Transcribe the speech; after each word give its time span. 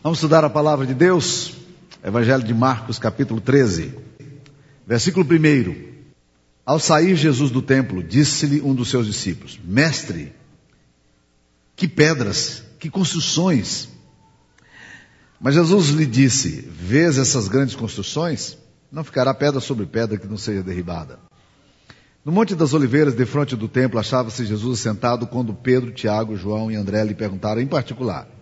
Vamos 0.00 0.18
estudar 0.18 0.44
a 0.44 0.50
palavra 0.50 0.86
de 0.86 0.94
Deus, 0.94 1.54
Evangelho 2.04 2.44
de 2.44 2.54
Marcos, 2.54 3.00
capítulo 3.00 3.40
13, 3.40 3.94
versículo 4.86 5.26
1. 5.26 5.88
Ao 6.64 6.78
sair 6.78 7.16
Jesus 7.16 7.50
do 7.50 7.60
templo, 7.60 8.00
disse-lhe 8.00 8.60
um 8.60 8.76
dos 8.76 8.90
seus 8.90 9.06
discípulos: 9.06 9.58
Mestre, 9.64 10.32
que 11.74 11.88
pedras, 11.88 12.62
que 12.78 12.88
construções. 12.88 13.88
Mas 15.40 15.54
Jesus 15.54 15.88
lhe 15.88 16.06
disse: 16.06 16.68
Vês 16.70 17.18
essas 17.18 17.48
grandes 17.48 17.74
construções? 17.74 18.56
Não 18.92 19.02
ficará 19.02 19.34
pedra 19.34 19.58
sobre 19.58 19.84
pedra 19.84 20.16
que 20.16 20.28
não 20.28 20.38
seja 20.38 20.62
derribada. 20.62 21.18
No 22.24 22.30
Monte 22.30 22.54
das 22.54 22.72
Oliveiras, 22.72 23.16
de 23.16 23.26
frente 23.26 23.56
do 23.56 23.66
templo, 23.66 23.98
achava-se 23.98 24.46
Jesus 24.46 24.78
sentado 24.78 25.26
quando 25.26 25.52
Pedro, 25.52 25.90
Tiago, 25.90 26.36
João 26.36 26.70
e 26.70 26.76
André 26.76 27.02
lhe 27.02 27.14
perguntaram 27.14 27.60
em 27.60 27.66
particular: 27.66 28.37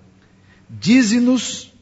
Dize-nos 0.69 1.73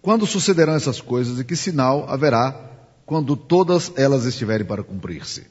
quando 0.00 0.26
sucederão 0.26 0.74
essas 0.74 1.00
coisas 1.00 1.38
e 1.38 1.44
que 1.44 1.56
sinal 1.56 2.08
haverá 2.08 2.70
quando 3.06 3.36
todas 3.36 3.92
elas 3.96 4.24
estiverem 4.24 4.66
para 4.66 4.82
cumprir-se. 4.82 5.46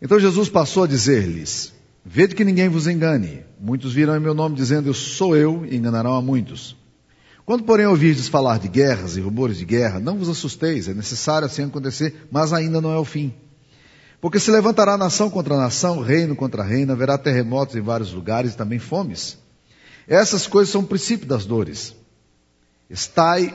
Então 0.00 0.18
Jesus 0.18 0.48
passou 0.48 0.84
a 0.84 0.86
dizer-lhes: 0.86 1.72
Vede 2.04 2.34
que 2.34 2.44
ninguém 2.44 2.68
vos 2.68 2.86
engane. 2.86 3.42
Muitos 3.58 3.94
virão 3.94 4.16
em 4.16 4.20
meu 4.20 4.34
nome 4.34 4.54
dizendo: 4.54 4.88
Eu 4.88 4.94
sou 4.94 5.36
eu, 5.36 5.64
e 5.64 5.76
enganarão 5.76 6.14
a 6.14 6.22
muitos. 6.22 6.76
Quando, 7.46 7.64
porém, 7.64 7.86
ouvirdes 7.86 8.28
falar 8.28 8.58
de 8.58 8.68
guerras 8.68 9.16
e 9.16 9.20
rumores 9.20 9.58
de 9.58 9.66
guerra, 9.66 10.00
não 10.00 10.16
vos 10.16 10.30
assusteis, 10.30 10.88
é 10.88 10.94
necessário 10.94 11.46
assim 11.46 11.64
acontecer, 11.64 12.26
mas 12.30 12.54
ainda 12.54 12.80
não 12.80 12.90
é 12.90 12.98
o 12.98 13.04
fim. 13.04 13.34
Porque 14.18 14.40
se 14.40 14.50
levantará 14.50 14.96
nação 14.96 15.28
contra 15.28 15.54
nação, 15.56 16.00
reino 16.00 16.34
contra 16.34 16.62
reino, 16.62 16.92
haverá 16.92 17.18
terremotos 17.18 17.76
em 17.76 17.82
vários 17.82 18.12
lugares 18.12 18.54
e 18.54 18.56
também 18.56 18.78
fomes. 18.78 19.38
Essas 20.06 20.46
coisas 20.46 20.70
são 20.70 20.82
o 20.82 20.86
princípio 20.86 21.26
das 21.26 21.46
dores. 21.46 21.94
Estai 22.88 23.52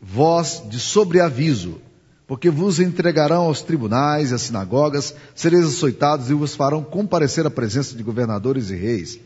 vós 0.00 0.62
de 0.68 0.78
sobreaviso, 0.78 1.80
porque 2.26 2.48
vos 2.48 2.78
entregarão 2.78 3.42
aos 3.42 3.60
tribunais 3.60 4.30
e 4.30 4.34
às 4.34 4.42
sinagogas, 4.42 5.14
sereis 5.34 5.66
açoitados 5.66 6.30
e 6.30 6.34
vos 6.34 6.54
farão 6.54 6.82
comparecer 6.82 7.44
à 7.46 7.50
presença 7.50 7.96
de 7.96 8.02
governadores 8.02 8.70
e 8.70 8.76
reis, 8.76 9.18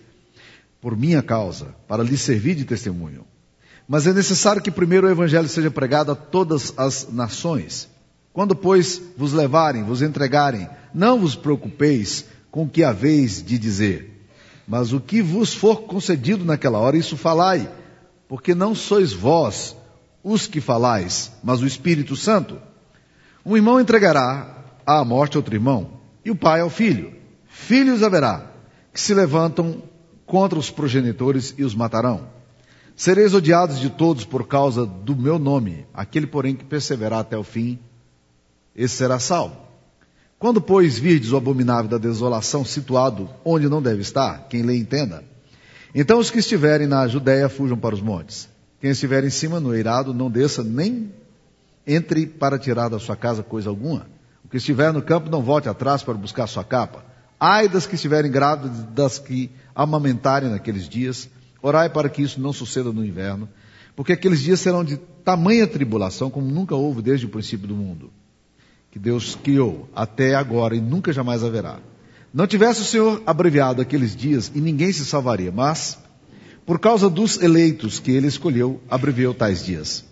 por 0.81 0.97
minha 0.97 1.23
causa, 1.23 1.75
para 1.87 2.03
lhes 2.03 2.23
servir 2.23 2.55
de 2.55 2.65
testemunho. 2.65 3.25
Mas 3.87 4.07
é 4.07 4.13
necessário 4.13 4.63
que 4.63 4.71
primeiro 4.71 5.07
o 5.07 5.11
evangelho 5.11 5.49
seja 5.49 5.71
pregado 5.71 6.11
a 6.13 6.17
todas 6.17 6.73
as 6.77 7.09
nações. 7.13 7.89
Quando, 8.33 8.57
pois, 8.57 9.01
vos 9.17 9.35
levarem, 9.35 9.85
vos 9.85 10.01
entregarem, 10.01 10.69
não 10.93 11.21
vos 11.21 11.37
preocupeis 11.37 12.25
com 12.51 12.65
o 12.65 12.69
que 12.69 12.83
haveis 12.83 13.43
de 13.43 13.59
dizer 13.59 14.14
mas 14.67 14.93
o 14.93 15.01
que 15.01 15.21
vos 15.21 15.55
for 15.55 15.83
concedido 15.83 16.45
naquela 16.45 16.79
hora, 16.79 16.97
isso 16.97 17.17
falai, 17.17 17.69
porque 18.29 18.55
não 18.55 18.75
sois 18.75 19.13
vós 19.13 19.77
os 20.23 20.47
que 20.47 20.61
falais, 20.61 21.33
mas 21.43 21.61
o 21.61 21.67
Espírito 21.67 22.17
Santo. 22.17 22.59
Um 23.45 23.57
irmão 23.57 23.79
entregará 23.79 24.65
à 24.87 25.05
morte 25.05 25.37
outro 25.37 25.55
irmão, 25.55 26.01
e 26.25 26.31
o 26.31 26.37
pai 26.37 26.61
ao 26.61 26.71
filho. 26.71 27.13
Filhos 27.47 28.03
haverá, 28.03 28.51
que 28.93 29.01
se 29.01 29.13
levantam 29.13 29.83
contra 30.25 30.59
os 30.59 30.71
progenitores 30.71 31.55
e 31.59 31.65
os 31.65 31.75
matarão. 31.75 32.29
Sereis 32.97 33.35
odiados 33.35 33.79
de 33.81 33.91
todos 33.91 34.25
por 34.25 34.47
causa 34.47 34.87
do 34.87 35.15
meu 35.17 35.39
nome, 35.39 35.85
aquele, 35.93 36.27
porém, 36.27 36.55
que 36.55 36.65
perseverar 36.65 37.21
até 37.21 37.37
o 37.37 37.43
fim, 37.43 37.79
esse 38.75 38.97
será 38.97 39.19
salvo. 39.19 39.57
Quando, 40.45 40.61
pois, 40.61 40.99
virdes 40.99 41.33
o 41.33 41.39
abominável 41.39 41.91
da 41.91 41.97
desolação 41.97 42.67
situado 42.67 43.31
onde 43.43 43.67
não 43.67 43.81
deve 43.81 44.03
estar, 44.03 44.47
quem 44.47 44.63
lê 44.63 44.77
entenda. 44.77 45.25
Então 45.95 46.19
os 46.19 46.31
que 46.31 46.41
estiverem 46.41 46.87
na 46.87 47.09
Judéia 47.09 47.49
fujam 47.49 47.79
para 47.79 47.95
os 47.95 48.03
montes. 48.03 48.47
Quem 48.79 48.91
estiver 48.91 49.25
em 49.25 49.31
cima 49.31 49.59
no 49.59 49.75
eirado 49.75 50.13
não 50.13 50.31
desça 50.31 50.63
nem 50.63 51.11
entre 51.87 52.27
para 52.27 52.59
tirar 52.59 52.91
da 52.91 52.99
sua 52.99 53.17
casa 53.17 53.43
coisa 53.43 53.71
alguma. 53.71 54.07
O 54.45 54.49
que 54.51 54.59
estiver 54.59 54.93
no 54.93 55.01
campo 55.01 55.31
não 55.31 55.41
volte 55.41 55.67
atrás 55.67 56.03
para 56.03 56.13
buscar 56.13 56.47
sua 56.47 56.63
capa. 56.63 57.03
Ai 57.41 57.67
das 57.67 57.87
que 57.87 57.95
estiverem 57.95 58.31
grávidas, 58.31 58.85
das 58.95 59.19
que 59.19 59.51
amamentarem 59.75 60.51
naqueles 60.51 60.87
dias. 60.87 61.27
Orai 61.63 61.89
para 61.89 62.11
que 62.11 62.21
isso 62.21 62.39
não 62.39 62.53
suceda 62.53 62.93
no 62.93 63.03
inverno, 63.03 63.49
porque 63.97 64.13
aqueles 64.13 64.41
dias 64.41 64.61
serão 64.61 64.85
de 64.85 64.99
tamanha 64.99 65.67
tribulação 65.67 66.29
como 66.29 66.47
nunca 66.47 66.75
houve 66.75 67.01
desde 67.01 67.25
o 67.25 67.31
princípio 67.31 67.67
do 67.67 67.75
mundo 67.75 68.11
que 68.95 68.99
Deus 69.01 69.37
criou 69.43 69.89
até 69.93 70.37
agora 70.37 70.77
e 70.77 70.81
nunca 70.81 71.13
jamais 71.13 71.43
haverá. 71.43 71.81
Não 72.33 72.47
tivesse 72.47 72.81
o 72.81 72.85
Senhor 72.85 73.21
abreviado 73.27 73.83
aqueles 73.83 74.15
dias 74.15 74.53
e 74.55 74.61
ninguém 74.61 74.93
se 74.93 75.05
salvaria, 75.05 75.51
mas, 75.51 75.99
por 76.65 76.79
causa 76.79 77.11
dos 77.11 77.43
eleitos 77.43 77.99
que 77.99 78.13
ele 78.13 78.29
escolheu, 78.29 78.81
abreviou 78.89 79.35
tais 79.35 79.65
dias. 79.65 80.05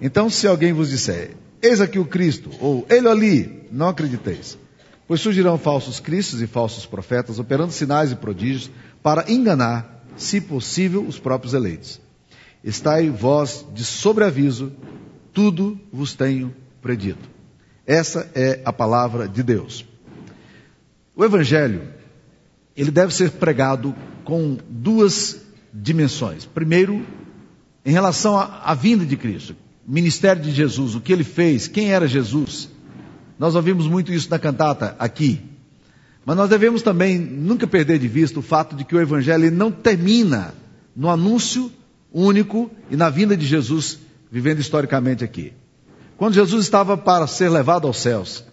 Então, 0.00 0.30
se 0.30 0.46
alguém 0.46 0.72
vos 0.72 0.90
disser, 0.90 1.32
eis 1.60 1.80
aqui 1.80 1.98
o 1.98 2.04
Cristo, 2.04 2.50
ou 2.60 2.86
ele 2.88 3.08
ali, 3.08 3.66
não 3.72 3.88
acrediteis. 3.88 4.56
Pois 5.08 5.20
surgirão 5.20 5.58
falsos 5.58 5.98
cristos 5.98 6.40
e 6.40 6.46
falsos 6.46 6.86
profetas, 6.86 7.40
operando 7.40 7.72
sinais 7.72 8.12
e 8.12 8.14
prodígios, 8.14 8.70
para 9.02 9.28
enganar, 9.28 10.04
se 10.16 10.40
possível, 10.40 11.04
os 11.04 11.18
próprios 11.18 11.52
eleitos. 11.52 12.00
Estai 12.62 13.10
vós 13.10 13.66
de 13.74 13.84
sobreaviso, 13.84 14.72
tudo 15.32 15.76
vos 15.92 16.14
tenho 16.14 16.54
predito. 16.80 17.33
Essa 17.86 18.30
é 18.34 18.60
a 18.64 18.72
palavra 18.72 19.28
de 19.28 19.42
Deus. 19.42 19.84
O 21.14 21.24
Evangelho, 21.24 21.82
ele 22.76 22.90
deve 22.90 23.14
ser 23.14 23.32
pregado 23.32 23.94
com 24.24 24.56
duas 24.68 25.40
dimensões. 25.72 26.44
Primeiro, 26.44 27.04
em 27.84 27.92
relação 27.92 28.38
à, 28.38 28.74
vinda 28.74 29.04
de 29.04 29.16
Cristo, 29.16 29.54
ministério 29.86 30.42
de 30.42 30.50
Jesus, 30.50 30.94
o 30.94 31.00
que 31.00 31.12
ele 31.12 31.24
fez, 31.24 31.68
quem 31.68 31.92
era 31.92 32.08
Jesus. 32.08 32.70
Nós 33.38 33.54
ouvimos 33.54 33.86
muito 33.86 34.12
isso 34.12 34.30
na 34.30 34.38
cantata 34.38 34.96
aqui. 34.98 35.40
Mas 36.24 36.36
nós 36.36 36.48
devemos 36.48 36.80
também 36.80 37.18
nunca 37.18 37.66
perder 37.66 37.98
de 37.98 38.08
vista 38.08 38.38
o 38.38 38.42
fato 38.42 38.74
de 38.74 38.84
que 38.84 38.96
o 38.96 39.00
Evangelho 39.00 39.50
não 39.50 39.70
termina 39.70 40.54
no 40.96 41.10
anúncio 41.10 41.70
único 42.10 42.70
e 42.90 42.96
na 42.96 43.10
vinda 43.10 43.36
de 43.36 43.44
Jesus, 43.44 43.98
vivendo 44.30 44.60
historicamente 44.60 45.22
aqui. 45.22 45.52
Quando 46.16 46.34
Jesus 46.34 46.64
estava 46.64 46.96
para 46.96 47.26
ser 47.26 47.48
levado 47.48 47.86
aos 47.86 47.98
céus, 47.98 48.44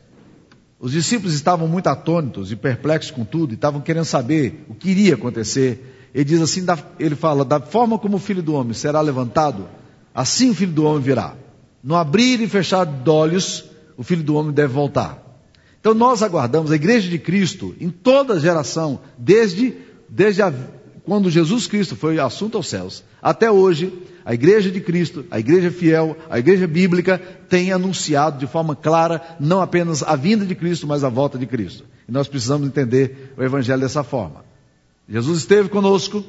os 0.79 0.91
discípulos 0.91 1.35
estavam 1.35 1.67
muito 1.67 1.87
atônitos 1.87 2.51
e 2.51 2.55
perplexos 2.55 3.11
com 3.11 3.23
tudo, 3.23 3.53
e 3.53 3.55
estavam 3.55 3.81
querendo 3.81 4.05
saber 4.05 4.65
o 4.67 4.73
que 4.73 4.89
iria 4.89 5.13
acontecer. 5.13 6.09
Ele 6.13 6.23
diz 6.23 6.41
assim, 6.41 6.65
ele 6.99 7.15
fala, 7.15 7.45
da 7.45 7.59
forma 7.59 7.99
como 7.99 8.17
o 8.17 8.19
Filho 8.19 8.41
do 8.41 8.53
Homem 8.53 8.73
será 8.73 8.99
levantado, 8.99 9.69
assim 10.13 10.49
o 10.49 10.55
Filho 10.55 10.73
do 10.73 10.83
Homem 10.83 11.01
virá. 11.01 11.35
No 11.83 11.95
abrir 11.95 12.41
e 12.41 12.47
fechar 12.47 12.85
de 12.85 13.09
olhos, 13.09 13.65
o 13.95 14.03
Filho 14.03 14.23
do 14.23 14.35
Homem 14.35 14.51
deve 14.51 14.73
voltar. 14.73 15.21
Então 15.79 15.93
nós 15.93 16.23
aguardamos 16.23 16.71
a 16.71 16.75
Igreja 16.75 17.09
de 17.09 17.19
Cristo 17.19 17.75
em 17.79 17.89
toda 17.89 18.39
geração, 18.39 19.01
desde, 19.17 19.75
desde 20.09 20.41
a, 20.41 20.51
quando 21.03 21.29
Jesus 21.29 21.67
Cristo 21.67 21.95
foi 21.95 22.19
assunto 22.19 22.57
aos 22.57 22.67
céus, 22.67 23.03
até 23.21 23.49
hoje, 23.51 23.91
a 24.23 24.33
igreja 24.33 24.69
de 24.69 24.79
Cristo, 24.79 25.25
a 25.31 25.39
igreja 25.39 25.71
fiel, 25.71 26.15
a 26.29 26.37
igreja 26.37 26.67
bíblica 26.67 27.19
tem 27.49 27.71
anunciado 27.71 28.37
de 28.37 28.47
forma 28.47 28.75
clara 28.75 29.21
não 29.39 29.61
apenas 29.61 30.03
a 30.03 30.15
vinda 30.15 30.45
de 30.45 30.53
Cristo, 30.53 30.85
mas 30.85 31.03
a 31.03 31.09
volta 31.09 31.37
de 31.37 31.45
Cristo. 31.45 31.85
E 32.07 32.11
nós 32.11 32.27
precisamos 32.27 32.67
entender 32.67 33.33
o 33.37 33.43
evangelho 33.43 33.81
dessa 33.81 34.03
forma. 34.03 34.45
Jesus 35.09 35.39
esteve 35.39 35.69
conosco, 35.69 36.23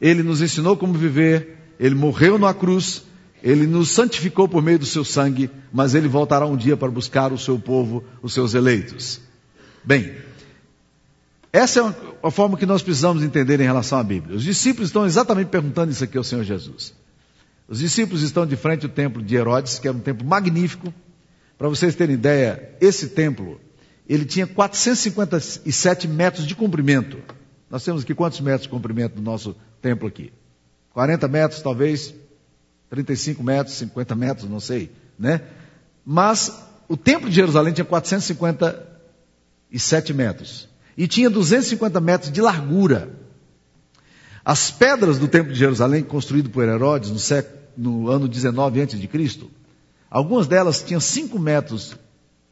ele 0.00 0.22
nos 0.22 0.40
ensinou 0.40 0.76
como 0.76 0.94
viver, 0.94 1.58
ele 1.78 1.94
morreu 1.94 2.38
na 2.38 2.54
cruz, 2.54 3.04
ele 3.42 3.66
nos 3.66 3.90
santificou 3.90 4.48
por 4.48 4.62
meio 4.62 4.78
do 4.78 4.86
seu 4.86 5.04
sangue, 5.04 5.50
mas 5.72 5.94
ele 5.94 6.08
voltará 6.08 6.46
um 6.46 6.56
dia 6.56 6.76
para 6.76 6.90
buscar 6.90 7.32
o 7.32 7.38
seu 7.38 7.58
povo, 7.58 8.02
os 8.22 8.32
seus 8.32 8.54
eleitos. 8.54 9.20
Bem, 9.84 10.12
essa 11.56 11.80
é 11.80 11.94
a 12.22 12.30
forma 12.30 12.58
que 12.58 12.66
nós 12.66 12.82
precisamos 12.82 13.22
entender 13.22 13.58
em 13.60 13.64
relação 13.64 13.98
à 13.98 14.02
Bíblia. 14.02 14.36
Os 14.36 14.44
discípulos 14.44 14.90
estão 14.90 15.06
exatamente 15.06 15.48
perguntando 15.48 15.90
isso 15.90 16.04
aqui 16.04 16.18
ao 16.18 16.24
Senhor 16.24 16.44
Jesus. 16.44 16.92
Os 17.66 17.78
discípulos 17.78 18.20
estão 18.22 18.46
de 18.46 18.56
frente 18.56 18.84
ao 18.84 18.92
templo 18.92 19.22
de 19.22 19.36
Herodes, 19.36 19.78
que 19.78 19.88
era 19.88 19.96
um 19.96 20.00
templo 20.00 20.26
magnífico. 20.26 20.92
Para 21.56 21.70
vocês 21.70 21.94
terem 21.94 22.14
ideia, 22.14 22.76
esse 22.78 23.08
templo, 23.08 23.58
ele 24.06 24.26
tinha 24.26 24.46
457 24.46 26.06
metros 26.06 26.46
de 26.46 26.54
comprimento. 26.54 27.16
Nós 27.70 27.82
temos 27.82 28.02
aqui 28.02 28.14
quantos 28.14 28.38
metros 28.40 28.64
de 28.64 28.68
comprimento 28.68 29.16
do 29.16 29.22
nosso 29.22 29.56
templo 29.80 30.06
aqui? 30.06 30.30
40 30.90 31.26
metros, 31.26 31.62
talvez, 31.62 32.14
35 32.90 33.42
metros, 33.42 33.76
50 33.76 34.14
metros, 34.14 34.46
não 34.46 34.60
sei, 34.60 34.92
né? 35.18 35.40
Mas 36.04 36.52
o 36.86 36.98
templo 36.98 37.30
de 37.30 37.34
Jerusalém 37.34 37.72
tinha 37.72 37.86
457 37.86 40.12
metros. 40.12 40.75
E 40.96 41.06
tinha 41.06 41.28
250 41.28 42.00
metros 42.00 42.32
de 42.32 42.40
largura. 42.40 43.10
As 44.44 44.70
pedras 44.70 45.18
do 45.18 45.28
templo 45.28 45.52
de 45.52 45.58
Jerusalém, 45.58 46.02
construído 46.02 46.50
por 46.50 46.66
Herodes 46.66 47.10
no, 47.10 47.18
século, 47.18 47.56
no 47.76 48.08
ano 48.08 48.28
19 48.28 48.80
a.C., 48.80 49.40
algumas 50.08 50.46
delas 50.46 50.82
tinham 50.82 51.00
5 51.00 51.38
metros 51.38 51.96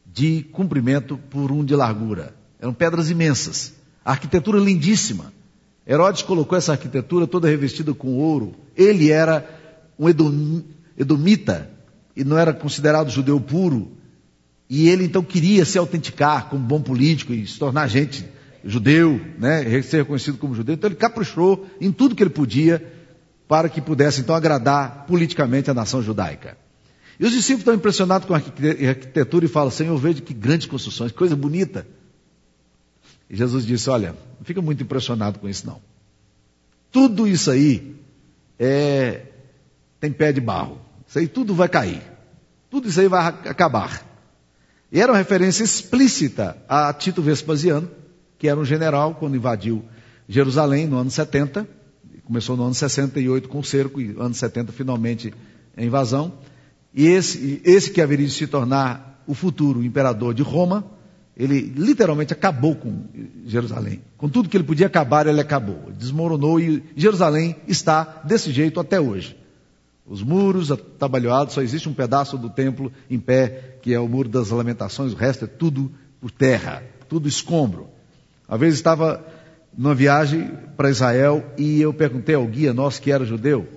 de 0.05 0.43
comprimento 0.51 1.17
por 1.29 1.51
um 1.51 1.63
de 1.63 1.75
largura. 1.75 2.35
Eram 2.59 2.73
pedras 2.73 3.09
imensas. 3.09 3.73
A 4.03 4.11
arquitetura 4.11 4.59
lindíssima. 4.59 5.33
Herodes 5.87 6.21
colocou 6.21 6.57
essa 6.57 6.73
arquitetura 6.73 7.25
toda 7.25 7.47
revestida 7.47 7.93
com 7.93 8.17
ouro. 8.17 8.53
Ele 8.75 9.09
era 9.09 9.47
um 9.97 10.09
edom, 10.09 10.61
edomita 10.97 11.69
e 12.15 12.23
não 12.23 12.37
era 12.37 12.53
considerado 12.53 13.09
judeu 13.09 13.39
puro. 13.39 13.91
E 14.69 14.89
ele 14.89 15.05
então 15.05 15.23
queria 15.23 15.63
se 15.63 15.77
autenticar 15.77 16.49
como 16.49 16.63
bom 16.63 16.81
político 16.81 17.33
e 17.33 17.45
se 17.45 17.59
tornar 17.59 17.87
gente 17.87 18.25
judeu, 18.65 19.21
né, 19.37 19.81
ser 19.83 19.97
reconhecido 19.97 20.37
como 20.37 20.55
judeu. 20.55 20.73
Então 20.73 20.89
ele 20.89 20.97
caprichou 20.97 21.67
em 21.79 21.91
tudo 21.91 22.15
que 22.15 22.23
ele 22.23 22.31
podia 22.31 22.93
para 23.47 23.69
que 23.69 23.79
pudesse 23.79 24.21
então 24.21 24.35
agradar 24.35 25.05
politicamente 25.05 25.69
a 25.69 25.73
nação 25.73 26.01
judaica. 26.01 26.57
E 27.19 27.25
os 27.25 27.31
discípulos 27.31 27.61
estão 27.61 27.75
impressionados 27.75 28.27
com 28.27 28.33
a 28.33 28.37
arquitetura 28.37 29.45
e 29.45 29.47
falam: 29.47 29.71
Senhor, 29.71 29.95
veja 29.97 30.21
que 30.21 30.33
grandes 30.33 30.67
construções, 30.67 31.11
que 31.11 31.17
coisa 31.17 31.35
bonita. 31.35 31.87
E 33.29 33.35
Jesus 33.37 33.65
disse: 33.65 33.89
Olha, 33.89 34.15
não 34.37 34.43
fica 34.43 34.61
muito 34.61 34.83
impressionado 34.83 35.39
com 35.39 35.47
isso 35.47 35.65
não. 35.65 35.79
Tudo 36.91 37.27
isso 37.27 37.51
aí 37.51 37.95
é, 38.59 39.27
tem 39.99 40.11
pé 40.11 40.31
de 40.31 40.41
barro. 40.41 40.81
Isso 41.07 41.19
aí 41.19 41.27
tudo 41.27 41.53
vai 41.53 41.69
cair. 41.69 42.01
Tudo 42.69 42.89
isso 42.89 42.99
aí 42.99 43.07
vai 43.07 43.27
acabar. 43.27 44.03
E 44.91 44.99
era 44.99 45.11
uma 45.11 45.17
referência 45.17 45.63
explícita 45.63 46.57
a 46.67 46.91
Tito 46.93 47.21
Vespasiano, 47.21 47.89
que 48.45 48.49
era 48.49 48.59
um 48.59 48.65
general 48.65 49.15
quando 49.15 49.35
invadiu 49.35 49.83
Jerusalém 50.29 50.85
no 50.85 50.97
ano 50.97 51.09
70. 51.09 51.67
Começou 52.25 52.55
no 52.55 52.63
ano 52.63 52.75
68 52.75 53.49
com 53.49 53.57
o 53.57 53.63
cerco 53.63 53.99
e 53.99 54.09
no 54.09 54.21
ano 54.21 54.35
70 54.35 54.71
finalmente 54.71 55.33
a 55.75 55.83
invasão. 55.83 56.31
E 56.93 57.07
esse, 57.07 57.59
esse 57.65 57.89
que 57.89 57.99
haveria 57.99 58.27
de 58.27 58.31
se 58.31 58.45
tornar 58.45 59.23
o 59.25 59.33
futuro 59.33 59.83
imperador 59.83 60.35
de 60.35 60.43
Roma, 60.43 60.85
ele 61.35 61.59
literalmente 61.75 62.33
acabou 62.33 62.75
com 62.75 63.05
Jerusalém. 63.47 64.01
Com 64.15 64.29
tudo 64.29 64.47
que 64.47 64.55
ele 64.55 64.63
podia 64.63 64.85
acabar, 64.85 65.25
ele 65.25 65.41
acabou. 65.41 65.91
Desmoronou 65.91 66.59
e 66.59 66.83
Jerusalém 66.95 67.55
está 67.67 68.21
desse 68.25 68.51
jeito 68.51 68.79
até 68.79 69.01
hoje. 69.01 69.35
Os 70.05 70.21
muros 70.21 70.71
atabalhoados, 70.71 71.55
só 71.55 71.63
existe 71.63 71.89
um 71.89 71.95
pedaço 71.95 72.37
do 72.37 72.51
templo 72.51 72.93
em 73.09 73.19
pé, 73.19 73.79
que 73.81 73.91
é 73.91 73.99
o 73.99 74.07
muro 74.07 74.29
das 74.29 74.51
lamentações, 74.51 75.13
o 75.13 75.15
resto 75.15 75.45
é 75.45 75.47
tudo 75.47 75.91
por 76.21 76.29
terra, 76.29 76.83
tudo 77.09 77.27
escombro. 77.27 77.94
Uma 78.47 78.57
vez 78.57 78.73
estava 78.73 79.25
numa 79.77 79.95
viagem 79.95 80.51
para 80.77 80.89
Israel 80.89 81.43
e 81.57 81.81
eu 81.81 81.93
perguntei 81.93 82.35
ao 82.35 82.45
guia 82.45 82.73
nosso 82.73 83.01
que 83.01 83.11
era 83.11 83.25
judeu, 83.25 83.67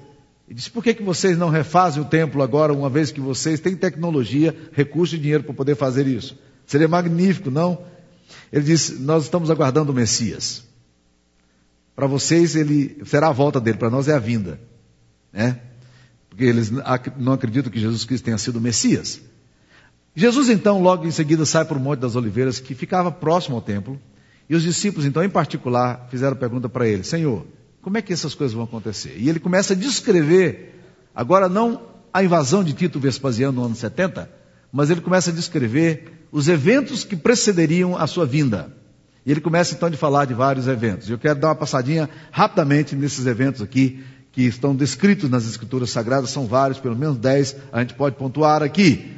e 0.48 0.54
disse, 0.54 0.70
por 0.70 0.82
que, 0.82 0.94
que 0.94 1.02
vocês 1.02 1.36
não 1.36 1.50
refazem 1.50 2.02
o 2.02 2.06
templo 2.06 2.42
agora, 2.42 2.72
uma 2.72 2.88
vez 2.88 3.12
que 3.12 3.20
vocês 3.20 3.60
têm 3.60 3.76
tecnologia, 3.76 4.56
recurso 4.72 5.14
e 5.14 5.18
dinheiro 5.18 5.44
para 5.44 5.52
poder 5.52 5.74
fazer 5.74 6.06
isso? 6.06 6.38
Seria 6.66 6.88
magnífico, 6.88 7.50
não? 7.50 7.78
Ele 8.52 8.64
disse: 8.64 8.94
Nós 8.94 9.24
estamos 9.24 9.50
aguardando 9.50 9.92
o 9.92 9.94
Messias. 9.94 10.62
Para 11.94 12.06
vocês, 12.06 12.54
ele 12.54 13.00
será 13.04 13.28
a 13.28 13.32
volta 13.32 13.60
dele, 13.60 13.78
para 13.78 13.90
nós 13.90 14.06
é 14.06 14.14
a 14.14 14.18
vinda. 14.18 14.60
Né? 15.32 15.60
Porque 16.28 16.44
eles 16.44 16.70
não 16.70 17.32
acreditam 17.32 17.72
que 17.72 17.80
Jesus 17.80 18.04
Cristo 18.04 18.24
tenha 18.24 18.38
sido 18.38 18.56
o 18.56 18.60
Messias. 18.60 19.20
Jesus, 20.14 20.48
então, 20.48 20.80
logo 20.80 21.06
em 21.06 21.10
seguida, 21.10 21.44
sai 21.44 21.64
para 21.64 21.76
o 21.76 21.80
Monte 21.80 22.00
das 22.00 22.16
Oliveiras, 22.16 22.60
que 22.60 22.74
ficava 22.74 23.10
próximo 23.10 23.56
ao 23.56 23.62
templo. 23.62 24.00
E 24.48 24.54
os 24.54 24.62
discípulos, 24.62 25.04
então, 25.04 25.22
em 25.22 25.28
particular, 25.28 26.06
fizeram 26.10 26.36
pergunta 26.36 26.68
para 26.68 26.88
ele: 26.88 27.04
Senhor, 27.04 27.46
como 27.82 27.98
é 27.98 28.02
que 28.02 28.12
essas 28.12 28.34
coisas 28.34 28.54
vão 28.54 28.64
acontecer? 28.64 29.16
E 29.18 29.28
ele 29.28 29.38
começa 29.38 29.74
a 29.74 29.76
descrever, 29.76 30.80
agora 31.14 31.48
não 31.48 31.82
a 32.12 32.22
invasão 32.22 32.64
de 32.64 32.72
Tito 32.72 32.98
Vespasiano 32.98 33.60
no 33.60 33.66
ano 33.66 33.74
70, 33.74 34.30
mas 34.72 34.90
ele 34.90 35.00
começa 35.00 35.30
a 35.30 35.34
descrever 35.34 36.26
os 36.32 36.48
eventos 36.48 37.04
que 37.04 37.16
precederiam 37.16 37.96
a 37.96 38.06
sua 38.06 38.26
vinda. 38.26 38.74
E 39.24 39.30
ele 39.30 39.40
começa 39.40 39.74
então 39.74 39.88
a 39.88 39.92
falar 39.92 40.24
de 40.24 40.34
vários 40.34 40.66
eventos. 40.66 41.10
Eu 41.10 41.18
quero 41.18 41.38
dar 41.38 41.48
uma 41.48 41.54
passadinha 41.54 42.08
rapidamente 42.30 42.96
nesses 42.96 43.26
eventos 43.26 43.60
aqui, 43.60 44.02
que 44.32 44.42
estão 44.42 44.74
descritos 44.74 45.28
nas 45.28 45.46
Escrituras 45.46 45.90
Sagradas, 45.90 46.30
são 46.30 46.46
vários, 46.46 46.78
pelo 46.78 46.96
menos 46.96 47.18
dez, 47.18 47.56
a 47.72 47.80
gente 47.80 47.94
pode 47.94 48.16
pontuar 48.16 48.62
aqui. 48.62 49.17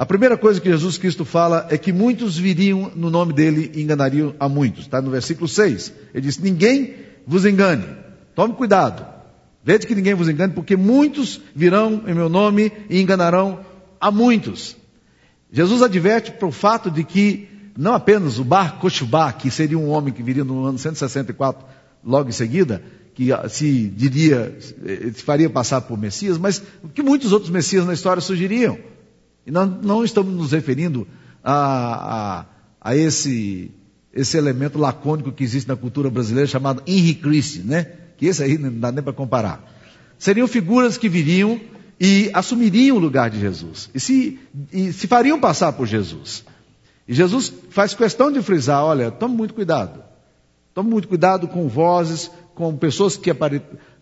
A 0.00 0.06
primeira 0.06 0.34
coisa 0.34 0.58
que 0.58 0.70
Jesus 0.70 0.96
Cristo 0.96 1.26
fala 1.26 1.66
é 1.68 1.76
que 1.76 1.92
muitos 1.92 2.38
viriam 2.38 2.90
no 2.96 3.10
nome 3.10 3.34
dele 3.34 3.70
e 3.74 3.82
enganariam 3.82 4.34
a 4.40 4.48
muitos. 4.48 4.84
Está 4.84 5.02
no 5.02 5.10
versículo 5.10 5.46
6. 5.46 5.92
Ele 6.14 6.22
diz: 6.22 6.38
Ninguém 6.38 6.94
vos 7.26 7.44
engane. 7.44 7.84
Tome 8.34 8.54
cuidado. 8.54 9.04
Veja 9.62 9.80
que 9.80 9.94
ninguém 9.94 10.14
vos 10.14 10.26
engane, 10.26 10.54
porque 10.54 10.74
muitos 10.74 11.38
virão 11.54 12.04
em 12.06 12.14
meu 12.14 12.30
nome 12.30 12.72
e 12.88 12.98
enganarão 12.98 13.60
a 14.00 14.10
muitos. 14.10 14.74
Jesus 15.52 15.82
adverte 15.82 16.32
para 16.32 16.48
o 16.48 16.50
fato 16.50 16.90
de 16.90 17.04
que 17.04 17.46
não 17.76 17.92
apenas 17.92 18.38
o 18.38 18.44
Bar 18.44 18.78
que 19.38 19.50
seria 19.50 19.76
um 19.76 19.90
homem 19.90 20.14
que 20.14 20.22
viria 20.22 20.44
no 20.44 20.64
ano 20.64 20.78
164 20.78 21.62
logo 22.02 22.30
em 22.30 22.32
seguida, 22.32 22.82
que 23.14 23.28
se 23.50 23.88
diria, 23.88 24.56
eh, 24.82 25.10
se 25.12 25.22
faria 25.22 25.50
passar 25.50 25.82
por 25.82 25.98
Messias, 25.98 26.38
mas 26.38 26.62
que 26.94 27.02
muitos 27.02 27.32
outros 27.32 27.50
Messias 27.50 27.84
na 27.84 27.92
história 27.92 28.22
surgiriam. 28.22 28.78
E 29.46 29.50
não, 29.50 29.66
não 29.66 30.04
estamos 30.04 30.34
nos 30.34 30.52
referindo 30.52 31.06
a, 31.42 32.44
a, 32.82 32.90
a 32.90 32.96
esse, 32.96 33.70
esse 34.12 34.36
elemento 34.36 34.78
lacônico 34.78 35.32
que 35.32 35.44
existe 35.44 35.68
na 35.68 35.76
cultura 35.76 36.10
brasileira 36.10 36.46
chamado 36.46 36.82
Henri 36.86 37.14
Christi, 37.14 37.60
né? 37.60 37.84
Que 38.16 38.26
esse 38.26 38.42
aí 38.42 38.58
não 38.58 38.72
dá 38.78 38.92
nem 38.92 39.02
para 39.02 39.12
comparar. 39.12 39.64
Seriam 40.18 40.46
figuras 40.46 40.98
que 40.98 41.08
viriam 41.08 41.60
e 41.98 42.30
assumiriam 42.32 42.96
o 42.96 43.00
lugar 43.00 43.30
de 43.30 43.40
Jesus. 43.40 43.90
E 43.94 44.00
se, 44.00 44.38
e 44.72 44.92
se 44.92 45.06
fariam 45.06 45.40
passar 45.40 45.72
por 45.72 45.86
Jesus. 45.86 46.44
E 47.08 47.14
Jesus 47.14 47.52
faz 47.70 47.94
questão 47.94 48.30
de 48.30 48.42
frisar: 48.42 48.84
olha, 48.84 49.10
tome 49.10 49.34
muito 49.34 49.54
cuidado. 49.54 50.02
Tome 50.74 50.90
muito 50.90 51.08
cuidado 51.08 51.48
com 51.48 51.68
vozes, 51.68 52.30
com 52.54 52.76
pessoas 52.76 53.16
que, 53.16 53.30
apare, 53.30 53.60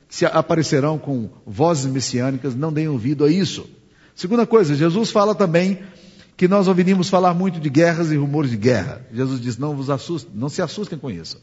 que 0.09 0.25
aparecerão 0.27 0.99
com 0.99 1.31
vozes 1.47 1.87
messiânicas, 1.87 2.55
não 2.55 2.73
deem 2.73 2.89
ouvido 2.89 3.25
a 3.25 3.31
isso. 3.31 3.69
Segunda 4.19 4.45
coisa, 4.45 4.75
Jesus 4.75 5.13
fala 5.13 5.33
também 5.33 5.79
que 6.37 6.49
nós 6.49 6.67
ouviríamos 6.67 7.09
falar 7.09 7.33
muito 7.35 7.61
de 7.61 7.71
guerras 7.71 8.11
e 8.11 8.17
rumores 8.17 8.51
de 8.51 8.57
guerra. 8.57 9.01
Jesus 9.13 9.41
diz: 9.41 9.57
não 9.57 9.77
vos 9.77 9.89
assustem, 9.89 10.33
não 10.35 10.49
se 10.49 10.61
assustem 10.61 10.99
com 10.99 11.09
isso. 11.09 11.41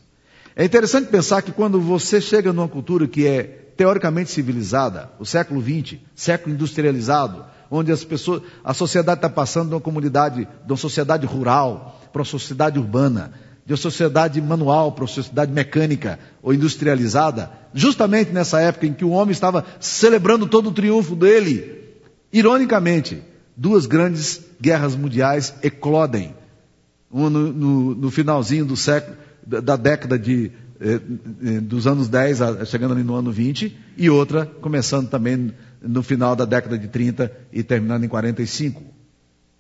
É 0.54 0.66
interessante 0.66 1.08
pensar 1.08 1.42
que 1.42 1.54
quando 1.54 1.80
você 1.80 2.20
chega 2.20 2.52
numa 2.52 2.68
cultura 2.68 3.08
que 3.08 3.26
é 3.26 3.44
teoricamente 3.78 4.30
civilizada, 4.30 5.10
o 5.18 5.26
século 5.26 5.62
XX, 5.62 6.00
século 6.14 6.54
industrializado, 6.54 7.46
onde 7.72 7.94
as 7.94 8.04
pessoas, 8.04 8.42
a 8.62 8.74
sociedade 8.74 9.20
está 9.20 9.30
passando 9.30 9.70
de 9.70 9.76
uma 9.76 9.80
comunidade, 9.80 10.46
de 10.46 10.72
uma 10.72 10.76
sociedade 10.76 11.26
rural 11.26 12.02
para 12.12 12.20
uma 12.20 12.26
sociedade 12.26 12.78
urbana, 12.78 13.32
de 13.66 13.72
uma 13.72 13.78
sociedade 13.78 14.42
manual 14.42 14.92
para 14.92 15.04
uma 15.04 15.08
sociedade 15.08 15.50
mecânica 15.50 16.20
ou 16.44 16.54
industrializada, 16.54 17.50
justamente 17.74 18.34
nessa 18.34 18.60
época 18.60 18.86
em 18.86 18.92
que 18.92 19.06
o 19.06 19.12
homem 19.12 19.32
estava 19.32 19.64
celebrando 19.80 20.46
todo 20.46 20.68
o 20.68 20.74
triunfo 20.74 21.16
dele. 21.16 21.85
Ironicamente, 22.32 23.22
duas 23.56 23.86
grandes 23.86 24.42
guerras 24.60 24.96
mundiais 24.96 25.54
eclodem. 25.64 26.36
Uma 27.10 27.30
no, 27.30 27.54
no, 27.54 27.96
no 27.96 28.12
finalzinho 28.12 28.66
do 28.66 28.76
século, 28.76 29.16
da, 29.46 29.60
da 29.60 29.76
década 29.76 30.18
de 30.18 30.52
eh, 30.80 31.00
eh, 31.44 31.62
dos 31.62 31.88
anos 31.88 32.10
10, 32.10 32.68
chegando 32.68 32.94
ali 32.94 33.04
no 33.04 33.16
ano 33.16 33.32
20, 33.32 33.76
e 33.98 34.10
outra 34.10 34.46
começando 34.46 35.10
também 35.10 35.54
no 35.82 36.04
final 36.04 36.36
da 36.36 36.46
década 36.46 36.78
de 36.78 36.88
30 36.88 37.32
e 37.54 37.64
terminando 37.64 38.04
em 38.04 38.08
45. 38.08 38.84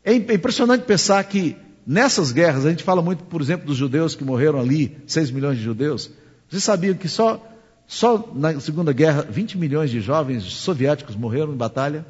É, 0.03 0.13
é 0.13 0.33
impressionante 0.33 0.83
pensar 0.83 1.23
que 1.23 1.55
nessas 1.85 2.31
guerras, 2.31 2.65
a 2.65 2.69
gente 2.69 2.83
fala 2.83 3.01
muito, 3.01 3.23
por 3.23 3.41
exemplo, 3.41 3.65
dos 3.65 3.77
judeus 3.77 4.15
que 4.15 4.23
morreram 4.23 4.59
ali, 4.59 4.97
6 5.07 5.31
milhões 5.31 5.57
de 5.57 5.63
judeus. 5.63 6.11
Vocês 6.49 6.63
sabiam 6.63 6.95
que 6.95 7.07
só, 7.07 7.41
só 7.87 8.31
na 8.35 8.59
Segunda 8.59 8.91
Guerra 8.91 9.21
20 9.29 9.57
milhões 9.57 9.89
de 9.89 10.01
jovens 10.01 10.43
soviéticos 10.43 11.15
morreram 11.15 11.53
em 11.53 11.57
batalha? 11.57 12.05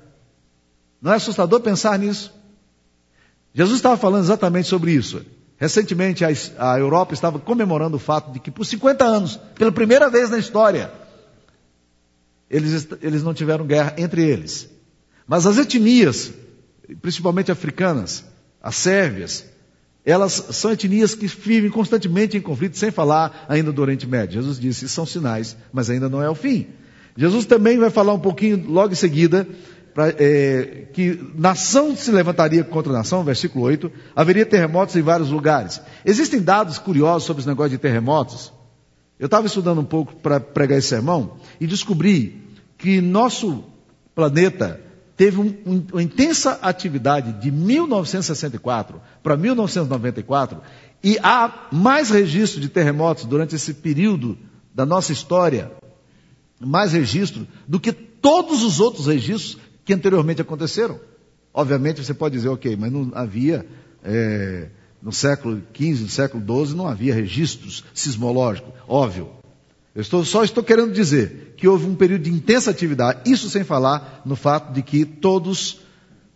Não 1.02 1.14
é 1.14 1.16
assustador 1.16 1.60
pensar 1.60 1.98
nisso? 2.00 2.34
Jesus 3.54 3.78
estava 3.78 3.96
falando 3.96 4.24
exatamente 4.24 4.68
sobre 4.68 4.92
isso. 4.92 5.26
Recentemente, 5.58 6.26
a, 6.26 6.78
Europa 6.78 7.14
estava 7.14 7.40
comemorando 7.40 7.96
o 7.96 8.00
fato 8.00 8.32
de 8.32 8.40
que, 8.40 8.52
por 8.52 8.66
50 8.66 9.06
anos, 9.06 9.40
pela 9.56 9.72
primeira 9.72 10.10
vez 10.10 10.30
na 10.30 10.38
história, 10.38 10.92
eles, 12.50 12.88
eles 13.02 13.24
não 13.24 13.34
tiveram 13.34 13.66
guerra 13.66 13.94
entre 13.98 14.22
eles. 14.28 14.70
Mas 15.26 15.46
as 15.46 15.58
etnias, 15.58 16.34
principalmente 17.02 17.52
africanas, 17.52 18.26
as 18.62 18.76
sérvias, 18.76 19.46
elas 20.04 20.34
são 20.52 20.72
etnias 20.72 21.16
que 21.16 21.26
vivem 21.26 21.72
constantemente 21.72 22.36
em 22.36 22.42
conflito, 22.42 22.78
sem 22.78 22.92
falar 22.92 23.46
ainda 23.48 23.72
do 23.72 23.82
Oriente 23.82 24.06
Médio. 24.06 24.42
Jesus 24.42 24.60
disse, 24.60 24.90
são 24.90 25.06
sinais, 25.06 25.56
mas 25.72 25.90
ainda 25.90 26.10
não 26.10 26.22
é 26.22 26.30
o 26.30 26.36
fim. 26.36 26.68
Jesus 27.18 27.46
também 27.46 27.78
vai 27.80 27.90
falar 27.90 28.14
um 28.14 28.20
pouquinho 28.20 28.66
logo 28.70 28.92
em 28.92 28.96
seguida 28.96 29.48
pra, 29.96 30.10
é, 30.10 30.90
que 30.92 31.18
nação 31.36 31.96
se 31.96 32.12
levantaria 32.12 32.66
contra 32.66 32.92
nação, 32.92 33.24
versículo 33.24 33.64
8, 33.64 33.90
haveria 34.14 34.46
terremotos 34.46 34.94
em 34.98 35.02
vários 35.02 35.30
lugares. 35.30 35.82
Existem 36.04 36.42
dados 36.42 36.78
curiosos 36.78 37.24
sobre 37.24 37.40
os 37.40 37.48
negócios 37.48 37.72
de 37.72 37.78
terremotos. 37.78 38.52
Eu 39.18 39.28
estava 39.28 39.48
estudando 39.48 39.80
um 39.80 39.86
pouco 39.86 40.14
para 40.18 40.38
pregar 40.42 40.78
esse 40.78 40.90
sermão 40.90 41.38
e 41.62 41.66
descobri 41.66 42.44
que 42.78 43.00
nosso 43.00 43.64
planeta 44.14 44.82
teve 45.16 45.40
um, 45.40 45.56
um, 45.66 45.86
uma 45.94 46.04
intensa 46.04 46.60
atividade 46.62 47.32
de 47.42 47.50
1964 47.50 49.02
para 49.24 49.38
1994 49.38 50.60
e 51.02 51.18
há 51.24 51.70
mais 51.72 52.10
registro 52.10 52.60
de 52.60 52.68
terremotos 52.68 53.24
durante 53.24 53.56
esse 53.56 53.74
período 53.74 54.38
da 54.74 54.86
nossa 54.86 55.14
história, 55.14 55.72
mais 56.60 56.92
registro 56.92 57.48
do 57.66 57.80
que 57.80 57.94
todos 57.94 58.62
os 58.62 58.82
outros 58.82 59.06
registros 59.06 59.58
que 59.86 59.94
anteriormente 59.94 60.42
aconteceram. 60.42 61.00
Obviamente 61.54 62.04
você 62.04 62.14
pode 62.14 62.36
dizer, 62.36 62.50
ok, 62.50 62.76
mas 62.76 62.92
não 62.92 63.12
havia, 63.14 63.66
é, 64.04 64.68
no 65.02 65.14
século 65.14 65.62
XV, 65.74 66.02
no 66.02 66.10
século 66.10 66.66
XII, 66.66 66.76
não 66.76 66.88
havia 66.88 67.14
registros 67.14 67.86
sismológicos, 67.94 68.74
óbvio. 68.88 69.30
Eu 69.94 70.02
estou, 70.02 70.26
só 70.26 70.44
estou 70.44 70.62
querendo 70.62 70.92
dizer 70.92 71.54
que 71.56 71.68
houve 71.68 71.86
um 71.86 71.96
período 71.96 72.24
de 72.24 72.30
intensa 72.30 72.72
atividade, 72.72 73.32
isso 73.32 73.50
sem 73.50 73.64
falar 73.64 74.22
no 74.26 74.36
fato 74.36 74.74
de 74.74 74.82
que 74.82 75.06
todos, 75.06 75.80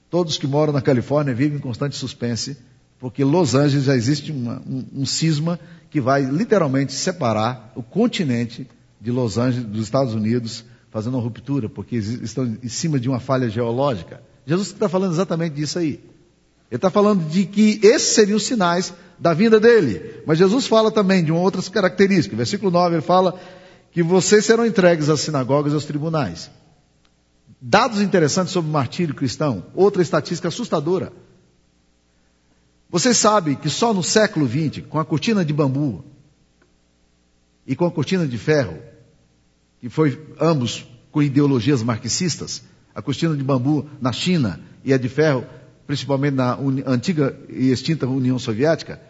todos 0.09 0.37
que 0.37 0.47
moram 0.47 0.71
na 0.71 0.81
Califórnia 0.81 1.33
vivem 1.33 1.57
em 1.57 1.61
constante 1.61 1.97
suspense, 1.97 2.57
porque 2.97 3.23
Los 3.23 3.55
Angeles 3.55 3.85
já 3.85 3.95
existe 3.95 4.31
uma, 4.31 4.61
um, 4.65 5.01
um 5.01 5.05
cisma 5.05 5.59
que 5.89 5.99
vai 5.99 6.23
literalmente 6.23 6.93
separar 6.93 7.73
o 7.75 7.83
continente 7.83 8.65
de 9.01 9.11
Los 9.11 9.37
Angeles, 9.37 9.67
dos 9.67 9.83
Estados 9.83 10.13
Unidos, 10.13 10.63
fazendo 10.91 11.15
uma 11.15 11.23
ruptura, 11.23 11.69
porque 11.69 11.97
estão 11.97 12.57
em 12.63 12.69
cima 12.69 12.99
de 12.99 13.07
uma 13.07 13.19
falha 13.19 13.49
geológica. 13.49 14.21
Jesus 14.45 14.69
está 14.69 14.89
falando 14.89 15.13
exatamente 15.13 15.53
disso 15.53 15.79
aí. 15.79 15.99
Ele 16.71 16.77
está 16.77 16.89
falando 16.89 17.27
de 17.27 17.45
que 17.45 17.79
esses 17.83 18.09
seriam 18.09 18.37
os 18.37 18.43
sinais 18.43 18.93
da 19.17 19.33
vinda 19.33 19.59
dele. 19.59 20.21
Mas 20.25 20.37
Jesus 20.37 20.67
fala 20.67 20.91
também 20.91 21.23
de 21.23 21.31
outras 21.31 21.67
características. 21.67 22.37
Versículo 22.37 22.71
9 22.71 22.95
ele 22.95 23.01
fala 23.01 23.39
que 23.91 24.03
vocês 24.03 24.45
serão 24.45 24.65
entregues 24.65 25.09
às 25.09 25.19
sinagogas 25.21 25.73
e 25.73 25.75
aos 25.75 25.85
tribunais. 25.85 26.49
Dados 27.61 28.01
interessantes 28.01 28.53
sobre 28.53 28.69
o 28.69 28.73
martírio 28.73 29.15
cristão. 29.15 29.65
Outra 29.73 30.01
estatística 30.01 30.47
assustadora. 30.47 31.11
Vocês 32.89 33.17
sabem 33.17 33.55
que 33.55 33.69
só 33.69 33.93
no 33.93 34.03
século 34.03 34.47
XX, 34.47 34.83
com 34.87 34.99
a 34.99 35.05
cortina 35.05 35.43
de 35.45 35.53
bambu 35.53 36.03
e 37.67 37.75
com 37.75 37.85
a 37.85 37.91
cortina 37.91 38.27
de 38.27 38.37
ferro, 38.37 38.79
que 39.79 39.89
foi 39.89 40.19
ambos 40.39 40.85
com 41.11 41.21
ideologias 41.21 41.81
marxistas, 41.81 42.63
a 42.93 43.01
cortina 43.01 43.35
de 43.35 43.43
bambu 43.43 43.89
na 44.01 44.11
China 44.11 44.59
e 44.83 44.93
a 44.93 44.97
de 44.97 45.09
ferro 45.09 45.45
principalmente 45.89 46.35
na 46.35 46.55
antiga 46.85 47.35
e 47.49 47.71
extinta 47.71 48.05
União 48.05 48.37
Soviética, 48.37 49.01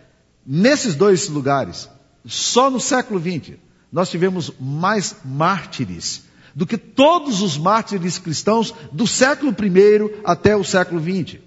nesses 0.46 0.96
dois 0.96 1.28
lugares, 1.28 1.90
só 2.26 2.70
no 2.70 2.80
século 2.80 3.20
XX, 3.20 3.58
nós 3.92 4.10
tivemos 4.10 4.50
mais 4.58 5.18
mártires 5.26 6.24
do 6.56 6.66
que 6.66 6.78
todos 6.78 7.42
os 7.42 7.58
mártires 7.58 8.18
cristãos 8.18 8.74
do 8.94 9.06
século 9.06 9.52
I 9.52 10.22
até 10.24 10.56
o 10.56 10.64
século 10.64 11.02
XX. 11.02 11.42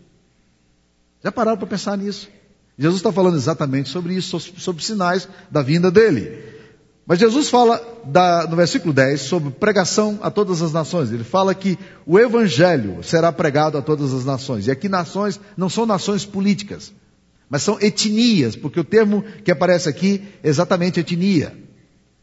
Já 1.25 1.33
pararam 1.33 1.57
para 1.57 1.67
pensar 1.67 1.97
nisso? 1.97 2.29
Jesus 2.79 2.99
está 2.99 3.11
falando 3.11 3.39
exatamente 3.39 3.89
sobre 3.89 4.15
isso, 4.15 4.39
sobre 4.39 4.85
sinais 4.85 5.27
da 5.51 5.63
vinda 5.63 5.91
dele. 5.91 6.52
Mas 7.07 7.19
Jesus 7.19 7.49
fala 7.51 7.83
da, 8.05 8.47
no 8.47 8.55
versículo 8.57 8.93
10 8.93 9.21
sobre 9.21 9.51
pregação 9.51 10.21
a 10.23 10.31
todas 10.31 10.63
as 10.63 10.73
nações. 10.73 11.11
Ele 11.11 11.25
fala 11.25 11.55
que 11.55 11.77
o 12.07 12.19
evangelho 12.19 13.03
será 13.03 13.33
pregado 13.33 13.77
a 13.77 13.83
todas 13.83 14.15
as 14.15 14.25
nações. 14.25 14.67
E 14.67 14.71
aqui 14.71 14.89
nações 14.89 15.41
não 15.57 15.69
são 15.69 15.85
nações 15.85 16.25
políticas, 16.25 16.93
mas 17.51 17.63
são 17.63 17.79
etnias, 17.81 18.55
porque 18.55 18.79
o 18.79 18.85
termo 18.85 19.25
que 19.45 19.51
aparece 19.51 19.89
aqui 19.89 20.23
é 20.43 20.49
exatamente 20.49 21.01
etnia. 21.01 21.53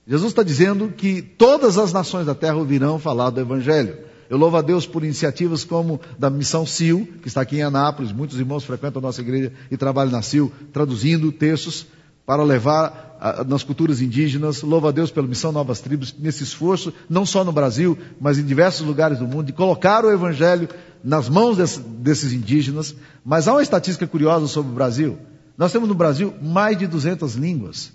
Jesus 0.07 0.31
está 0.31 0.43
dizendo 0.43 0.91
que 0.95 1.21
todas 1.21 1.77
as 1.77 1.91
nações 1.91 2.25
da 2.25 2.33
terra 2.33 2.55
ouvirão 2.55 2.98
falar 2.98 3.29
do 3.29 3.41
evangelho. 3.41 3.98
Eu 4.29 4.38
louvo 4.38 4.57
a 4.57 4.62
Deus 4.62 4.88
por 4.88 5.03
iniciativas 5.03 5.63
como 5.63 6.00
da 6.17 6.29
Missão 6.29 6.65
CIL, 6.65 7.07
que 7.21 7.27
está 7.27 7.41
aqui 7.41 7.57
em 7.57 7.63
Anápolis. 7.63 8.12
Muitos 8.12 8.39
irmãos 8.39 8.63
frequentam 8.63 9.00
a 9.00 9.03
nossa 9.03 9.21
igreja 9.21 9.51
e 9.69 9.75
trabalham 9.75 10.12
na 10.12 10.21
CIL, 10.21 10.51
traduzindo 10.71 11.31
textos 11.31 11.86
para 12.29 12.43
levar 12.43 13.17
nas 13.48 13.63
culturas 13.63 14.01
indígenas. 14.01 14.62
Louva 14.62 14.89
a 14.89 14.91
Deus 14.91 15.09
pela 15.09 15.25
missão 15.25 15.51
Novas 15.51 15.81
Tribos, 15.81 16.13
nesse 16.15 16.43
esforço, 16.43 16.93
não 17.09 17.25
só 17.25 17.43
no 17.43 17.51
Brasil, 17.51 17.98
mas 18.21 18.38
em 18.38 18.45
diversos 18.45 18.86
lugares 18.86 19.17
do 19.17 19.27
mundo, 19.27 19.48
de 19.48 19.53
colocar 19.53 20.05
o 20.05 20.12
Evangelho 20.12 20.69
nas 21.03 21.27
mãos 21.27 21.57
desse, 21.57 21.79
desses 21.79 22.31
indígenas. 22.31 22.95
Mas 23.25 23.48
há 23.48 23.53
uma 23.53 23.63
estatística 23.63 24.05
curiosa 24.05 24.45
sobre 24.45 24.71
o 24.71 24.75
Brasil. 24.75 25.17
Nós 25.57 25.71
temos 25.71 25.89
no 25.89 25.95
Brasil 25.95 26.31
mais 26.39 26.77
de 26.77 26.86
200 26.86 27.33
línguas. 27.33 27.91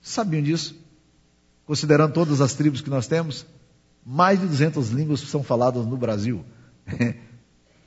Sabiam 0.00 0.44
disso? 0.44 0.76
Considerando 1.66 2.12
todas 2.12 2.40
as 2.40 2.54
tribos 2.54 2.82
que 2.82 2.88
nós 2.88 3.08
temos, 3.08 3.44
mais 4.06 4.38
de 4.38 4.46
200 4.46 4.90
línguas 4.90 5.18
são 5.22 5.42
faladas 5.42 5.84
no 5.84 5.96
Brasil. 5.96 6.44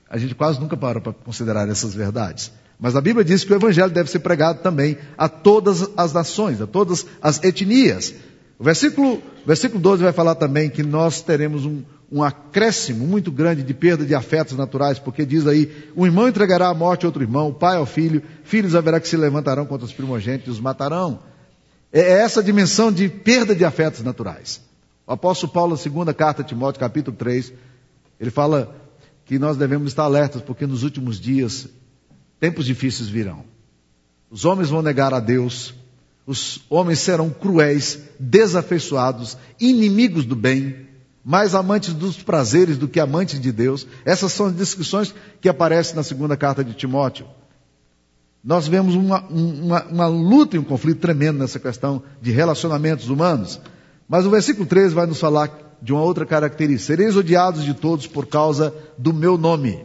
a 0.09 0.17
gente 0.17 0.35
quase 0.35 0.59
nunca 0.59 0.75
para 0.75 0.99
para 0.99 1.13
considerar 1.13 1.69
essas 1.69 1.93
verdades. 1.93 2.51
Mas 2.79 2.95
a 2.95 3.01
Bíblia 3.01 3.23
diz 3.23 3.43
que 3.43 3.53
o 3.53 3.55
Evangelho 3.55 3.91
deve 3.91 4.09
ser 4.09 4.19
pregado 4.19 4.61
também 4.61 4.97
a 5.17 5.29
todas 5.29 5.89
as 5.95 6.13
nações, 6.13 6.61
a 6.61 6.67
todas 6.67 7.05
as 7.21 7.41
etnias. 7.43 8.13
O 8.59 8.63
versículo, 8.63 9.21
versículo 9.45 9.81
12 9.81 10.03
vai 10.03 10.13
falar 10.13 10.35
também 10.35 10.69
que 10.69 10.83
nós 10.83 11.21
teremos 11.21 11.65
um, 11.65 11.83
um 12.11 12.23
acréscimo 12.23 13.05
muito 13.05 13.31
grande 13.31 13.63
de 13.63 13.73
perda 13.73 14.05
de 14.05 14.13
afetos 14.13 14.57
naturais, 14.57 14.99
porque 14.99 15.25
diz 15.25 15.47
aí: 15.47 15.71
um 15.95 16.05
irmão 16.05 16.27
entregará 16.27 16.67
à 16.69 16.73
morte 16.73 17.05
outro 17.05 17.23
irmão, 17.23 17.49
o 17.49 17.53
pai 17.53 17.77
ao 17.77 17.85
filho, 17.85 18.21
filhos 18.43 18.75
haverá 18.75 18.99
que 18.99 19.07
se 19.07 19.17
levantarão 19.17 19.65
contra 19.65 19.85
os 19.85 19.93
primogênitos 19.93 20.47
e 20.47 20.51
os 20.51 20.59
matarão. 20.59 21.19
É, 21.91 22.01
é 22.01 22.21
essa 22.21 22.43
dimensão 22.43 22.91
de 22.91 23.07
perda 23.07 23.55
de 23.55 23.63
afetos 23.63 24.03
naturais. 24.03 24.61
O 25.07 25.13
apóstolo 25.13 25.53
Paulo, 25.53 25.71
na 25.71 25.77
segunda 25.77 26.13
carta 26.13 26.41
a 26.41 26.45
Timóteo, 26.45 26.79
capítulo 26.79 27.15
3, 27.15 27.53
ele 28.19 28.31
fala 28.31 28.75
que 29.25 29.39
nós 29.39 29.57
devemos 29.57 29.87
estar 29.87 30.03
alertas, 30.03 30.41
porque 30.41 30.65
nos 30.67 30.83
últimos 30.83 31.19
dias 31.19 31.67
Tempos 32.39 32.65
difíceis 32.65 33.09
virão. 33.09 33.43
Os 34.29 34.45
homens 34.45 34.69
vão 34.69 34.81
negar 34.81 35.13
a 35.13 35.19
Deus, 35.19 35.73
os 36.25 36.61
homens 36.69 36.99
serão 36.99 37.29
cruéis, 37.29 37.99
desafeiçoados, 38.19 39.37
inimigos 39.59 40.25
do 40.25 40.35
bem, 40.35 40.87
mais 41.23 41.55
amantes 41.55 41.93
dos 41.93 42.21
prazeres 42.21 42.77
do 42.77 42.87
que 42.87 42.99
amantes 42.99 43.39
de 43.39 43.51
Deus. 43.51 43.87
Essas 44.03 44.31
são 44.31 44.47
as 44.47 44.53
descrições 44.53 45.13
que 45.39 45.49
aparecem 45.49 45.95
na 45.95 46.03
segunda 46.03 46.35
carta 46.35 46.63
de 46.63 46.73
Timóteo. 46.73 47.25
Nós 48.43 48.67
vemos 48.67 48.93
uma, 48.93 49.21
uma, 49.27 49.83
uma 49.85 50.07
luta 50.07 50.55
e 50.55 50.59
um 50.59 50.63
conflito 50.63 50.99
tremendo 50.99 51.39
nessa 51.39 51.59
questão 51.59 52.03
de 52.21 52.31
relacionamentos 52.31 53.09
humanos. 53.09 53.59
Mas 54.07 54.25
o 54.25 54.29
versículo 54.29 54.67
13 54.67 54.93
vai 54.93 55.07
nos 55.07 55.19
falar 55.19 55.77
de 55.81 55.91
uma 55.91 56.03
outra 56.03 56.25
característica. 56.25 56.93
Sereis 56.95 57.15
odiados 57.15 57.63
de 57.63 57.73
todos 57.73 58.05
por 58.05 58.27
causa 58.27 58.73
do 58.97 59.11
meu 59.11 59.35
nome. 59.37 59.83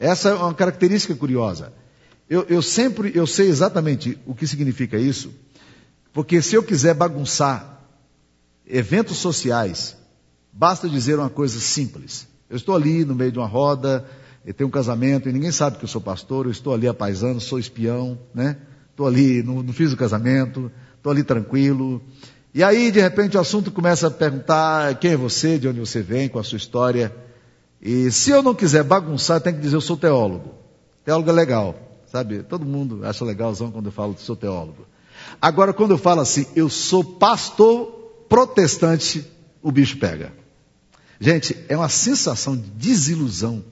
Essa 0.00 0.30
é 0.30 0.34
uma 0.34 0.54
característica 0.54 1.14
curiosa. 1.14 1.74
Eu, 2.28 2.46
eu 2.48 2.62
sempre, 2.62 3.12
eu 3.14 3.26
sei 3.26 3.48
exatamente 3.48 4.18
o 4.26 4.34
que 4.34 4.46
significa 4.46 4.96
isso, 4.98 5.30
porque 6.10 6.40
se 6.40 6.56
eu 6.56 6.62
quiser 6.62 6.94
bagunçar 6.94 7.82
eventos 8.66 9.18
sociais, 9.18 9.94
basta 10.50 10.88
dizer 10.88 11.18
uma 11.18 11.28
coisa 11.28 11.60
simples. 11.60 12.26
Eu 12.48 12.56
estou 12.56 12.74
ali 12.74 13.04
no 13.04 13.14
meio 13.14 13.30
de 13.30 13.38
uma 13.38 13.46
roda, 13.46 14.08
eu 14.44 14.54
tenho 14.54 14.68
um 14.68 14.72
casamento 14.72 15.28
e 15.28 15.32
ninguém 15.32 15.52
sabe 15.52 15.76
que 15.76 15.84
eu 15.84 15.88
sou 15.88 16.00
pastor, 16.00 16.46
eu 16.46 16.52
estou 16.52 16.72
ali 16.72 16.88
apaisando, 16.88 17.38
sou 17.38 17.58
espião, 17.58 18.18
né? 18.34 18.56
Estou 18.90 19.06
ali, 19.06 19.42
não, 19.42 19.62
não 19.62 19.72
fiz 19.72 19.92
o 19.92 19.96
casamento, 19.98 20.72
estou 20.96 21.12
ali 21.12 21.22
tranquilo. 21.22 22.02
E 22.54 22.64
aí, 22.64 22.90
de 22.90 23.00
repente, 23.00 23.36
o 23.36 23.40
assunto 23.40 23.70
começa 23.70 24.06
a 24.06 24.10
perguntar 24.10 24.98
quem 24.98 25.12
é 25.12 25.16
você, 25.16 25.58
de 25.58 25.68
onde 25.68 25.78
você 25.78 26.00
vem, 26.00 26.26
com 26.28 26.38
a 26.38 26.42
sua 26.42 26.56
história. 26.56 27.14
E 27.82 28.10
se 28.10 28.30
eu 28.30 28.42
não 28.42 28.54
quiser 28.54 28.84
bagunçar, 28.84 29.40
tem 29.40 29.54
que 29.54 29.60
dizer 29.60 29.76
eu 29.76 29.80
sou 29.80 29.96
teólogo. 29.96 30.54
Teólogo 31.04 31.30
é 31.30 31.32
legal, 31.32 31.74
sabe? 32.10 32.42
Todo 32.42 32.64
mundo 32.64 33.04
acha 33.04 33.24
legalzão 33.24 33.70
quando 33.70 33.86
eu 33.86 33.92
falo 33.92 34.14
que 34.14 34.20
sou 34.20 34.36
teólogo. 34.36 34.86
Agora, 35.40 35.72
quando 35.72 35.92
eu 35.92 35.98
falo 35.98 36.20
assim, 36.20 36.46
eu 36.54 36.68
sou 36.68 37.02
pastor 37.02 37.86
protestante, 38.28 39.24
o 39.62 39.72
bicho 39.72 39.98
pega. 39.98 40.32
Gente, 41.18 41.56
é 41.68 41.76
uma 41.76 41.88
sensação 41.88 42.56
de 42.56 42.70
desilusão 42.70 43.64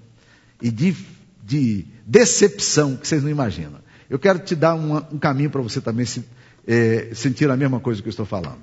e 0.61 0.71
de, 0.71 0.97
de 1.43 1.87
decepção 2.07 2.97
que 2.97 3.07
vocês 3.07 3.23
não 3.23 3.31
imaginam. 3.31 3.81
Eu 4.09 4.19
quero 4.19 4.39
te 4.39 4.55
dar 4.55 4.75
uma, 4.75 5.07
um 5.13 5.19
caminho 5.19 5.51
para 5.51 5.61
você 5.61 5.81
também 5.81 6.07
se, 6.07 6.25
é, 6.67 7.11
sentir 7.15 7.51
a 7.51 7.57
mesma 7.57 7.81
coisa 7.81 8.03
que 8.03 8.09
eu 8.09 8.11
estou 8.11 8.27
falando. 8.27 8.59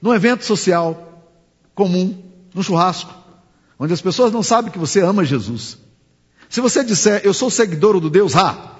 Num 0.00 0.14
evento 0.14 0.44
social 0.44 1.26
comum, 1.74 2.22
num 2.54 2.62
churrasco, 2.62 3.12
onde 3.78 3.92
as 3.92 4.00
pessoas 4.00 4.32
não 4.32 4.42
sabem 4.42 4.70
que 4.70 4.78
você 4.78 5.00
ama 5.00 5.24
Jesus. 5.24 5.78
Se 6.48 6.60
você 6.60 6.82
disser, 6.82 7.20
eu 7.24 7.34
sou 7.34 7.50
seguidor 7.50 8.00
do 8.00 8.10
Deus 8.10 8.32
Ra, 8.32 8.78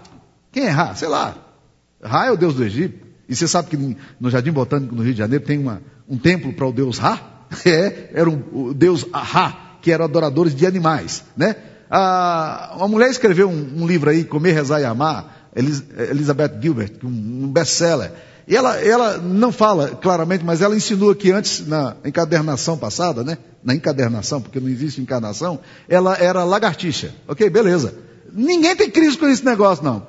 quem 0.53 0.65
é 0.65 0.71
Ra? 0.71 0.95
Sei 0.95 1.09
lá. 1.09 1.37
Ra 2.03 2.27
é 2.27 2.31
o 2.31 2.37
Deus 2.37 2.55
do 2.55 2.65
Egito. 2.65 3.07
E 3.29 3.37
você 3.37 3.47
sabe 3.47 3.69
que 3.69 3.97
no 4.19 4.31
Jardim 4.31 4.51
Botânico, 4.51 4.95
no 4.95 5.03
Rio 5.03 5.13
de 5.13 5.19
Janeiro, 5.19 5.45
tem 5.45 5.59
uma, 5.59 5.83
um 6.09 6.17
templo 6.17 6.53
para 6.53 6.67
o 6.67 6.73
Deus 6.73 6.99
Ra? 6.99 7.21
É, 7.65 8.11
era 8.13 8.29
um, 8.29 8.43
o 8.53 8.75
Deus 8.75 9.07
Ra, 9.11 9.79
que 9.81 9.91
eram 9.91 10.05
adoradores 10.05 10.55
de 10.55 10.67
animais, 10.67 11.25
né? 11.35 11.57
Ah, 11.91 12.75
uma 12.77 12.89
mulher 12.89 13.09
escreveu 13.09 13.49
um, 13.49 13.83
um, 13.83 13.87
livro 13.87 14.11
aí, 14.11 14.23
Comer, 14.23 14.53
Rezar 14.53 14.83
e 14.83 14.85
Amar, 14.85 15.49
Elizabeth 16.11 16.61
Gilbert, 16.61 16.93
um, 17.03 17.45
um 17.45 17.49
best-seller. 17.51 18.13
E 18.49 18.57
ela, 18.57 18.77
ela 18.83 19.19
não 19.19 19.53
fala 19.53 19.91
claramente, 19.91 20.43
mas 20.43 20.63
ela 20.63 20.75
insinua 20.75 21.15
que 21.15 21.31
antes, 21.31 21.67
na 21.67 21.97
encadernação 22.03 22.79
passada, 22.79 23.23
né? 23.23 23.37
Na 23.63 23.75
encadernação, 23.75 24.41
porque 24.41 24.59
não 24.59 24.71
existe 24.71 25.03
encarnação, 25.03 25.61
ela 25.87 26.17
era 26.17 26.43
lagartixa. 26.45 27.15
Ok, 27.29 27.51
beleza. 27.51 27.95
Ninguém 28.33 28.75
tem 28.75 28.91
crise 28.91 29.19
com 29.19 29.29
esse 29.29 29.45
negócio, 29.45 29.85
não. 29.85 30.07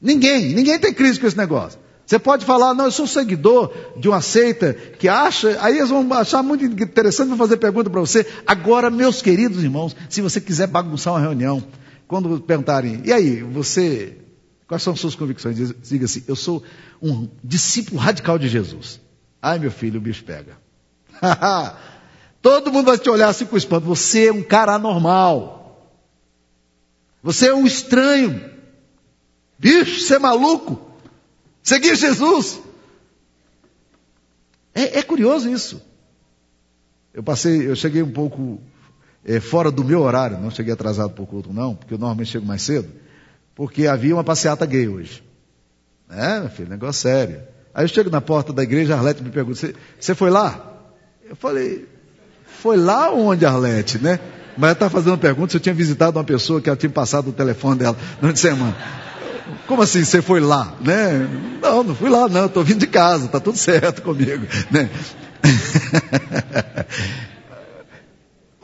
Ninguém, 0.00 0.54
ninguém 0.54 0.78
tem 0.78 0.92
crise 0.92 1.18
com 1.18 1.26
esse 1.26 1.36
negócio. 1.36 1.78
Você 2.04 2.18
pode 2.18 2.44
falar, 2.44 2.74
não, 2.74 2.84
eu 2.84 2.90
sou 2.90 3.06
seguidor 3.06 3.72
de 3.96 4.06
uma 4.06 4.20
seita 4.20 4.74
que 4.74 5.08
acha, 5.08 5.58
aí 5.60 5.78
eles 5.78 5.88
vão 5.88 6.12
achar 6.12 6.42
muito 6.42 6.64
interessante, 6.64 7.28
vão 7.28 7.38
fazer 7.38 7.56
pergunta 7.56 7.88
para 7.88 8.00
você. 8.00 8.26
Agora, 8.46 8.90
meus 8.90 9.22
queridos 9.22 9.64
irmãos, 9.64 9.96
se 10.10 10.20
você 10.20 10.42
quiser 10.42 10.66
bagunçar 10.66 11.14
uma 11.14 11.20
reunião, 11.20 11.64
quando 12.06 12.38
perguntarem, 12.38 13.00
e 13.04 13.12
aí, 13.12 13.42
você, 13.42 14.18
quais 14.66 14.82
são 14.82 14.92
as 14.92 15.00
suas 15.00 15.14
convicções? 15.14 15.56
Diga 15.82 16.04
assim, 16.04 16.24
eu 16.26 16.36
sou 16.36 16.62
um 17.02 17.28
discípulo 17.42 18.00
radical 18.00 18.38
de 18.38 18.48
Jesus. 18.48 19.00
Ai, 19.40 19.58
meu 19.58 19.70
filho, 19.70 19.98
o 19.98 20.02
bicho 20.02 20.24
pega. 20.24 20.56
Todo 22.42 22.72
mundo 22.72 22.86
vai 22.86 22.98
te 22.98 23.08
olhar 23.08 23.28
assim 23.28 23.46
com 23.46 23.56
espanto. 23.56 23.86
Você 23.86 24.28
é 24.28 24.32
um 24.32 24.42
cara 24.42 24.74
anormal. 24.74 25.90
Você 27.22 27.48
é 27.48 27.54
um 27.54 27.66
estranho. 27.66 28.50
Bicho, 29.58 30.00
você 30.00 30.14
é 30.14 30.18
maluco. 30.18 30.80
Seguir 31.62 31.96
Jesus. 31.96 32.60
É, 34.74 34.98
é 34.98 35.02
curioso 35.02 35.48
isso. 35.50 35.82
Eu 37.12 37.22
passei, 37.22 37.66
eu 37.66 37.74
cheguei 37.74 38.02
um 38.02 38.12
pouco 38.12 38.60
é, 39.24 39.40
fora 39.40 39.70
do 39.70 39.82
meu 39.82 40.02
horário, 40.02 40.38
não 40.38 40.50
cheguei 40.50 40.72
atrasado 40.72 41.14
por 41.14 41.26
culto 41.26 41.52
não, 41.52 41.74
porque 41.74 41.94
eu 41.94 41.98
normalmente 41.98 42.30
chego 42.30 42.44
mais 42.44 42.62
cedo, 42.62 42.88
porque 43.56 43.86
havia 43.86 44.14
uma 44.14 44.22
passeata 44.22 44.64
gay 44.66 44.86
hoje. 44.86 45.24
É, 46.10 46.38
meu 46.38 46.50
filho, 46.50 46.68
negócio 46.68 47.02
sério. 47.02 47.40
Aí 47.74 47.84
eu 47.84 47.88
chego 47.88 48.10
na 48.10 48.20
porta 48.20 48.52
da 48.52 48.62
igreja, 48.62 48.94
a 48.94 48.98
Arlete 48.98 49.22
me 49.22 49.30
pergunta, 49.30 49.72
você 49.98 50.14
foi 50.14 50.30
lá? 50.30 50.74
Eu 51.28 51.34
falei, 51.34 51.88
foi 52.60 52.76
lá 52.76 53.10
onde, 53.12 53.44
Arlete, 53.44 53.98
né? 53.98 54.20
Mas 54.56 54.68
ela 54.68 54.72
está 54.72 54.90
fazendo 54.90 55.10
uma 55.10 55.18
pergunta 55.18 55.50
se 55.50 55.56
eu 55.56 55.60
tinha 55.60 55.74
visitado 55.74 56.18
uma 56.18 56.24
pessoa 56.24 56.60
que 56.60 56.68
ela 56.68 56.76
tinha 56.76 56.90
passado 56.90 57.28
o 57.28 57.32
telefone 57.32 57.80
dela 57.80 57.96
durante 58.20 58.36
a 58.36 58.40
semana. 58.40 58.76
Como 59.66 59.82
assim, 59.82 60.04
você 60.04 60.22
foi 60.22 60.40
lá? 60.40 60.74
Né? 60.80 61.28
Não, 61.60 61.82
não 61.82 61.94
fui 61.94 62.10
lá, 62.10 62.28
não, 62.28 62.46
estou 62.46 62.62
vindo 62.62 62.80
de 62.80 62.86
casa, 62.86 63.26
está 63.26 63.40
tudo 63.40 63.58
certo 63.58 64.02
comigo. 64.02 64.46
Né? 64.70 64.88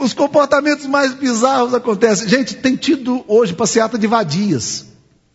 Os 0.02 0.12
comportamentos 0.12 0.84
mais 0.86 1.14
bizarros 1.14 1.72
acontecem. 1.72 2.28
Gente, 2.28 2.56
tem 2.56 2.74
tido 2.74 3.24
hoje 3.28 3.54
passeata 3.54 3.96
de 3.96 4.08
vadias. 4.08 4.86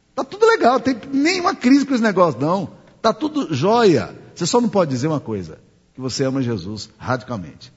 Está 0.09 0.25
tudo 0.25 0.45
legal, 0.45 0.77
tem 0.77 0.99
nenhuma 1.13 1.55
crise 1.55 1.85
com 1.85 1.93
esse 1.93 2.03
negócio, 2.03 2.41
não. 2.41 2.71
Está 2.97 3.13
tudo 3.13 3.53
jóia. 3.53 4.13
Você 4.35 4.45
só 4.45 4.59
não 4.59 4.67
pode 4.67 4.91
dizer 4.91 5.07
uma 5.07 5.21
coisa: 5.21 5.57
que 5.95 6.01
você 6.01 6.25
ama 6.25 6.41
Jesus 6.41 6.89
radicalmente. 6.97 7.71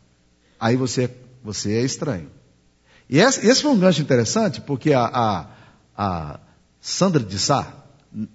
Aí 0.58 0.74
você, 0.74 1.08
você 1.44 1.74
é 1.74 1.82
estranho. 1.82 2.28
E 3.08 3.20
esse, 3.20 3.46
esse 3.46 3.62
foi 3.62 3.70
um 3.70 3.78
gancho 3.78 4.02
interessante, 4.02 4.60
porque 4.60 4.92
a, 4.92 5.04
a, 5.04 5.46
a 5.96 6.40
Sandra 6.80 7.22
de 7.22 7.38
Sá, 7.38 7.72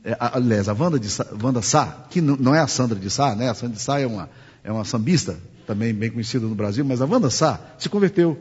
é, 0.04 0.16
aliás, 0.18 0.70
a 0.70 0.74
Wanda, 0.74 0.98
de 0.98 1.10
Sá, 1.10 1.28
Wanda 1.44 1.62
Sá, 1.62 2.06
que 2.10 2.22
não, 2.22 2.56
é 2.56 2.60
a 2.60 2.68
Sandra 2.68 2.98
de 2.98 3.10
Sá, 3.10 3.36
né? 3.36 3.50
A 3.50 3.54
Sandra 3.54 3.76
de 3.76 3.82
Sá 3.82 4.00
é 4.00 4.08
uma, 4.08 4.30
é 4.64 4.72
uma 4.72 4.86
sambista, 4.86 5.38
também 5.66 5.94
bem 5.94 6.12
conhecida 6.12 6.46
no 6.46 6.56
Brasil, 6.56 6.86
mas 6.86 7.02
a 7.02 7.06
Wanda 7.06 7.30
Sá 7.30 7.60
se 7.78 7.90
converteu. 7.90 8.38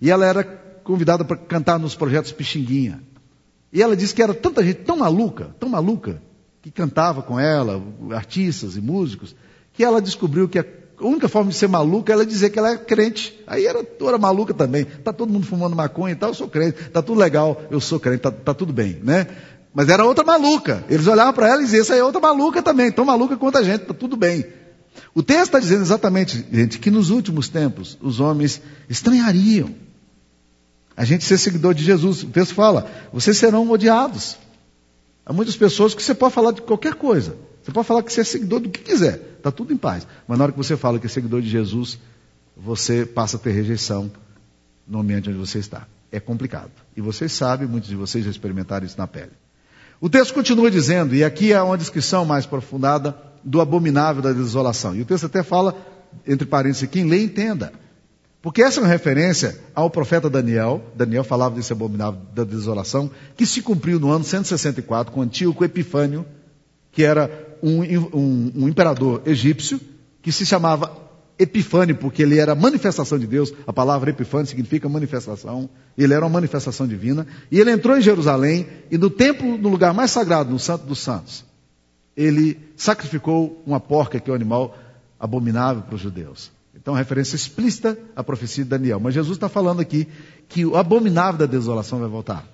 E 0.00 0.10
ela 0.10 0.24
era 0.24 0.44
convidada 0.44 1.24
para 1.24 1.36
cantar 1.36 1.78
nos 1.78 1.94
projetos 1.94 2.32
Pixinguinha. 2.32 3.02
E 3.72 3.82
ela 3.82 3.96
disse 3.96 4.14
que 4.14 4.22
era 4.22 4.34
tanta 4.34 4.64
gente 4.64 4.80
tão 4.80 4.96
maluca, 4.96 5.54
tão 5.58 5.68
maluca, 5.68 6.20
que 6.62 6.70
cantava 6.70 7.22
com 7.22 7.38
ela, 7.38 7.82
artistas 8.10 8.76
e 8.76 8.80
músicos, 8.80 9.34
que 9.72 9.84
ela 9.84 10.00
descobriu 10.00 10.48
que 10.48 10.58
a 10.58 10.64
única 11.00 11.28
forma 11.28 11.50
de 11.50 11.56
ser 11.56 11.68
maluca 11.68 12.12
ela 12.12 12.26
dizer 12.26 12.50
que 12.50 12.58
ela 12.58 12.72
é 12.72 12.76
crente. 12.76 13.40
Aí 13.46 13.66
era 13.66 13.82
toda 13.82 14.18
maluca 14.18 14.52
também. 14.52 14.82
Está 14.82 15.12
todo 15.12 15.32
mundo 15.32 15.46
fumando 15.46 15.74
maconha 15.74 16.12
e 16.12 16.16
tal, 16.16 16.30
eu 16.30 16.34
sou 16.34 16.48
crente. 16.48 16.80
Está 16.80 17.00
tudo 17.00 17.18
legal, 17.18 17.62
eu 17.70 17.80
sou 17.80 17.98
crente, 17.98 18.18
está 18.18 18.30
tá 18.30 18.52
tudo 18.52 18.72
bem, 18.72 19.00
né? 19.02 19.26
Mas 19.72 19.88
era 19.88 20.04
outra 20.04 20.24
maluca. 20.24 20.84
Eles 20.90 21.06
olhavam 21.06 21.32
para 21.32 21.48
ela 21.48 21.62
e 21.62 21.64
diziam, 21.64 21.82
essa 21.82 21.94
é 21.94 22.02
outra 22.02 22.20
maluca 22.20 22.60
também, 22.60 22.90
tão 22.90 23.04
maluca 23.04 23.36
quanto 23.36 23.58
a 23.58 23.62
gente, 23.62 23.82
está 23.82 23.94
tudo 23.94 24.16
bem. 24.16 24.44
O 25.14 25.22
texto 25.22 25.46
está 25.46 25.58
dizendo 25.58 25.82
exatamente, 25.82 26.44
gente, 26.52 26.78
que 26.78 26.90
nos 26.90 27.10
últimos 27.10 27.48
tempos 27.48 27.98
os 28.00 28.20
homens 28.20 28.60
estranhariam 28.88 29.74
a 30.96 31.04
gente 31.04 31.24
ser 31.24 31.38
seguidor 31.38 31.74
de 31.74 31.82
Jesus. 31.82 32.22
O 32.22 32.26
texto 32.26 32.54
fala, 32.54 32.90
vocês 33.12 33.36
serão 33.38 33.70
odiados. 33.70 34.36
Há 35.24 35.32
muitas 35.32 35.56
pessoas 35.56 35.94
que 35.94 36.02
você 36.02 36.14
pode 36.14 36.34
falar 36.34 36.52
de 36.52 36.62
qualquer 36.62 36.94
coisa. 36.94 37.36
Você 37.62 37.72
pode 37.72 37.86
falar 37.86 38.02
que 38.02 38.12
você 38.12 38.20
é 38.20 38.24
seguidor 38.24 38.60
do 38.60 38.68
que 38.68 38.80
quiser. 38.80 39.36
Está 39.38 39.50
tudo 39.50 39.72
em 39.72 39.76
paz. 39.76 40.06
Mas 40.26 40.38
na 40.38 40.44
hora 40.44 40.52
que 40.52 40.58
você 40.58 40.76
fala 40.76 40.98
que 40.98 41.06
é 41.06 41.08
seguidor 41.08 41.40
de 41.40 41.48
Jesus, 41.48 41.98
você 42.56 43.06
passa 43.06 43.36
a 43.36 43.40
ter 43.40 43.52
rejeição 43.52 44.10
no 44.86 45.00
ambiente 45.00 45.30
onde 45.30 45.38
você 45.38 45.58
está. 45.58 45.86
É 46.12 46.18
complicado. 46.18 46.72
E 46.96 47.00
vocês 47.00 47.32
sabem, 47.32 47.66
muitos 47.66 47.88
de 47.88 47.96
vocês 47.96 48.24
já 48.24 48.30
experimentaram 48.30 48.84
isso 48.84 48.98
na 48.98 49.06
pele. 49.06 49.32
O 50.00 50.08
texto 50.08 50.32
continua 50.32 50.70
dizendo, 50.70 51.14
e 51.14 51.22
aqui 51.22 51.52
é 51.52 51.60
uma 51.60 51.76
descrição 51.76 52.24
mais 52.24 52.46
aprofundada 52.46 53.14
do 53.44 53.60
abominável 53.60 54.22
da 54.22 54.32
desolação. 54.32 54.94
E 54.96 55.02
o 55.02 55.04
texto 55.04 55.26
até 55.26 55.42
fala, 55.42 55.76
entre 56.26 56.46
parênteses, 56.46 56.88
quem 56.88 57.04
lê 57.04 57.22
entenda. 57.22 57.72
Porque 58.40 58.62
essa 58.62 58.80
é 58.80 58.82
uma 58.82 58.88
referência 58.88 59.60
ao 59.74 59.90
profeta 59.90 60.30
Daniel. 60.30 60.82
Daniel 60.94 61.22
falava 61.22 61.54
desse 61.54 61.72
abominável 61.72 62.20
da 62.34 62.44
desolação, 62.44 63.10
que 63.36 63.44
se 63.44 63.60
cumpriu 63.60 64.00
no 64.00 64.10
ano 64.10 64.24
164 64.24 65.12
com 65.12 65.20
Antíoco 65.20 65.62
Epifânio, 65.62 66.24
que 66.90 67.04
era 67.04 67.30
um, 67.62 67.82
um, 67.82 68.52
um 68.56 68.68
imperador 68.68 69.20
egípcio, 69.26 69.78
que 70.22 70.32
se 70.32 70.46
chamava 70.46 71.09
Epifânio, 71.40 71.96
porque 71.96 72.22
ele 72.22 72.38
era 72.38 72.54
manifestação 72.54 73.18
de 73.18 73.26
Deus. 73.26 73.50
A 73.66 73.72
palavra 73.72 74.10
Epifânio 74.10 74.46
significa 74.46 74.88
manifestação. 74.90 75.70
Ele 75.96 76.12
era 76.12 76.22
uma 76.22 76.30
manifestação 76.30 76.86
divina. 76.86 77.26
E 77.50 77.58
ele 77.58 77.70
entrou 77.70 77.96
em 77.96 78.02
Jerusalém 78.02 78.66
e 78.90 78.98
no 78.98 79.08
templo, 79.08 79.56
no 79.56 79.70
lugar 79.70 79.94
mais 79.94 80.10
sagrado, 80.10 80.50
no 80.50 80.58
Santo 80.58 80.84
dos 80.84 81.00
Santos, 81.00 81.44
ele 82.14 82.58
sacrificou 82.76 83.62
uma 83.66 83.80
porca, 83.80 84.20
que 84.20 84.28
é 84.28 84.32
um 84.32 84.36
animal 84.36 84.76
abominável 85.18 85.82
para 85.82 85.94
os 85.94 86.00
judeus. 86.02 86.52
Então, 86.76 86.92
referência 86.92 87.36
explícita 87.36 87.98
à 88.14 88.22
profecia 88.22 88.62
de 88.62 88.68
Daniel. 88.68 89.00
Mas 89.00 89.14
Jesus 89.14 89.38
está 89.38 89.48
falando 89.48 89.80
aqui 89.80 90.06
que 90.46 90.66
o 90.66 90.76
abominável 90.76 91.38
da 91.38 91.46
desolação 91.46 92.00
vai 92.00 92.08
voltar. 92.08 92.46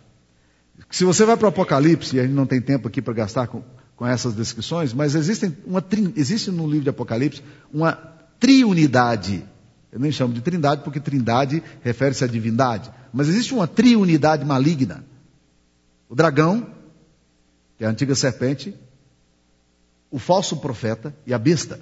Se 0.90 1.05
você 1.05 1.25
vai 1.25 1.37
para 1.37 1.46
o 1.46 1.49
Apocalipse, 1.49 2.14
e 2.14 2.20
a 2.20 2.22
gente 2.22 2.35
não 2.35 2.46
tem 2.46 2.61
tempo 2.61 2.87
aqui 2.87 3.03
para 3.03 3.14
gastar 3.14 3.49
com, 3.49 3.62
com 3.96 4.07
essas 4.07 4.35
descrições, 4.35 4.92
mas 4.92 5.16
existem 5.16 5.57
uma, 5.66 5.85
existe 6.14 6.53
no 6.53 6.66
livro 6.66 6.85
de 6.85 6.90
Apocalipse 6.90 7.42
uma 7.72 8.14
triunidade. 8.38 9.44
Eu 9.90 10.01
nem 10.01 10.12
chamo 10.12 10.35
de 10.35 10.40
trindade 10.40 10.83
porque 10.83 11.01
trindade 11.01 11.62
refere-se 11.83 12.25
à 12.25 12.27
divindade. 12.27 12.90
Mas 13.12 13.29
existe 13.29 13.55
uma 13.55 13.66
triunidade 13.66 14.44
maligna. 14.44 15.05
O 16.09 16.14
dragão, 16.14 16.66
que 17.77 17.85
é 17.85 17.87
a 17.87 17.90
antiga 17.90 18.14
serpente, 18.14 18.75
o 20.11 20.18
falso 20.18 20.57
profeta 20.59 21.14
e 21.27 21.33
a 21.33 21.38
besta. 21.38 21.81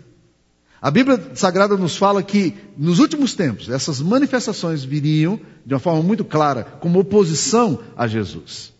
A 0.81 0.91
Bíblia 0.91 1.31
Sagrada 1.35 1.77
nos 1.77 1.97
fala 1.97 2.23
que 2.23 2.55
nos 2.77 2.99
últimos 2.99 3.35
tempos 3.35 3.71
essas 3.71 4.01
manifestações 4.01 4.85
viriam 4.85 5.41
de 5.65 5.73
uma 5.73 5.81
forma 5.81 6.03
muito 6.03 6.25
clara 6.25 6.63
como 6.63 6.99
oposição 6.99 7.81
a 7.97 8.07
Jesus. 8.07 8.73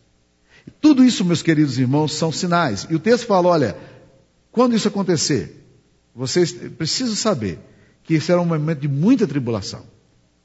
Tudo 0.81 1.03
isso, 1.03 1.25
meus 1.25 1.43
queridos 1.43 1.79
irmãos, 1.79 2.15
são 2.15 2.31
sinais. 2.31 2.87
E 2.91 2.95
o 2.95 2.99
texto 2.99 3.27
fala: 3.27 3.49
olha, 3.49 3.77
quando 4.53 4.75
isso 4.75 4.89
acontecer, 4.89 5.64
vocês 6.15 6.53
precisam 6.53 7.17
saber 7.17 7.59
que 8.03 8.21
será 8.21 8.41
um 8.41 8.47
momento 8.47 8.81
de 8.81 8.89
muita 8.89 9.27
tribulação. 9.27 9.83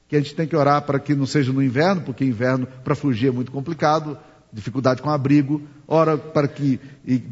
Que 0.08 0.16
a 0.16 0.20
gente 0.20 0.34
tem 0.34 0.46
que 0.46 0.56
orar 0.56 0.82
para 0.82 0.98
que 0.98 1.14
não 1.14 1.26
seja 1.26 1.52
no 1.52 1.62
inverno, 1.62 2.02
porque 2.02 2.24
inverno 2.24 2.66
para 2.82 2.94
fugir 2.94 3.28
é 3.28 3.30
muito 3.30 3.52
complicado 3.52 4.18
dificuldade 4.52 5.00
com 5.00 5.10
abrigo, 5.10 5.62
ora 5.86 6.16
para 6.18 6.48
que, 6.48 6.80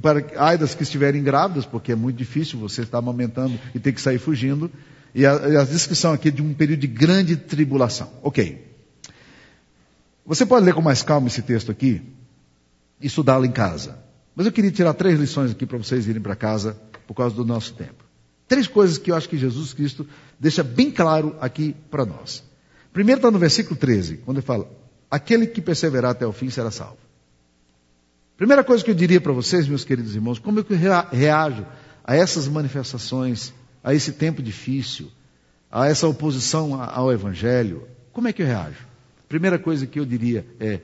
para 0.01 0.24
ai 0.37 0.57
das 0.57 0.74
que 0.74 0.83
estiverem 0.83 1.22
grávidas, 1.22 1.66
porque 1.66 1.92
é 1.92 1.94
muito 1.94 2.16
difícil 2.16 2.59
você 2.59 2.83
estar 2.83 2.98
amamentando 2.98 3.59
e 3.74 3.81
ter 3.81 3.92
que 3.92 4.01
sair 4.01 4.18
fugindo, 4.18 4.70
e 5.14 5.27
a, 5.27 5.33
a 5.33 5.64
descrição 5.64 6.12
aqui 6.12 6.29
é 6.29 6.31
de 6.31 6.42
um 6.42 6.55
período 6.55 6.81
de 6.81 6.87
grande 6.87 7.37
tribulação. 7.37 8.11
Ok. 8.22 8.66
Você 10.24 10.44
pode 10.44 10.64
ler 10.64 10.74
com 10.74 10.83
mais 10.83 11.03
calma 11.03 11.27
esse 11.29 11.42
texto 11.42 11.72
aqui 11.72 12.03
e 13.01 13.07
estudá-lo 13.07 13.44
em 13.44 13.51
casa. 13.51 13.98
Mas 14.37 14.46
eu 14.46 14.53
queria 14.53 14.70
tirar 14.70 14.92
três 14.92 15.18
lições 15.18 15.51
aqui 15.51 15.66
para 15.66 15.79
vocês 15.79 16.07
irem 16.07 16.22
para 16.22 16.37
casa 16.37 16.77
por 17.07 17.14
causa 17.14 17.35
do 17.35 17.44
nosso 17.44 17.74
tempo. 17.74 18.08
Três 18.49 18.67
coisas 18.67 18.97
que 18.97 19.11
eu 19.11 19.15
acho 19.15 19.29
que 19.29 19.37
Jesus 19.37 19.75
Cristo 19.75 20.09
deixa 20.41 20.65
bem 20.65 20.91
claro 20.91 21.37
aqui 21.41 21.77
para 21.91 22.07
nós. 22.07 22.43
Primeiro 22.93 23.19
está 23.19 23.31
no 23.31 23.39
versículo 23.39 23.77
13, 23.77 24.17
quando 24.25 24.39
ele 24.39 24.47
fala: 24.47 24.69
Aquele 25.11 25.47
que 25.47 25.61
perseverar 25.61 26.13
até 26.13 26.27
o 26.27 26.33
fim 26.33 26.49
será 26.49 26.71
salvo. 26.71 26.99
Primeira 28.39 28.65
coisa 28.65 28.83
que 28.83 28.91
eu 28.91 28.95
diria 28.95 29.21
para 29.21 29.33
vocês, 29.33 29.69
meus 29.69 29.85
queridos 29.85 30.15
irmãos, 30.15 30.39
como 30.39 30.61
é 30.61 30.65
eu 30.69 31.19
reajo 31.19 31.67
a 32.05 32.17
essas 32.17 32.49
manifestações, 32.49 33.53
a 33.85 33.93
esse 33.93 34.13
tempo 34.13 34.43
difícil, 34.43 35.11
a 35.71 35.89
essa 35.89 36.07
oposição 36.07 36.81
ao 36.81 37.13
Evangelho? 37.13 37.87
Como 38.13 38.29
é 38.29 38.33
que 38.33 38.41
eu 38.41 38.47
reajo? 38.47 38.87
Primeira 39.29 39.59
coisa 39.59 39.87
que 39.87 40.01
eu 40.01 40.07
diria 40.07 40.47
é: 40.59 40.81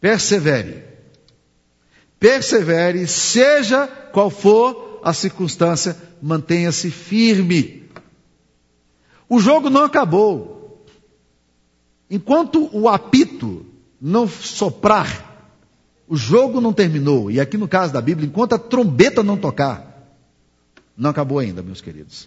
persevere. 0.00 0.84
Persevere, 2.18 3.06
seja 3.06 3.86
qual 3.86 4.30
for 4.30 4.95
a 5.02 5.12
circunstância, 5.12 5.96
mantenha-se 6.22 6.90
firme. 6.90 7.84
O 9.28 9.40
jogo 9.40 9.70
não 9.70 9.84
acabou. 9.84 10.84
Enquanto 12.10 12.68
o 12.72 12.88
apito 12.88 13.66
não 14.00 14.28
soprar, 14.28 15.50
o 16.08 16.16
jogo 16.16 16.60
não 16.60 16.72
terminou. 16.72 17.30
E 17.30 17.40
aqui 17.40 17.56
no 17.56 17.66
caso 17.66 17.92
da 17.92 18.00
Bíblia, 18.00 18.28
enquanto 18.28 18.54
a 18.54 18.58
trombeta 18.58 19.22
não 19.22 19.36
tocar, 19.36 19.84
Não 20.96 21.10
acabou 21.10 21.38
ainda, 21.38 21.62
meus 21.62 21.82
queridos. 21.82 22.26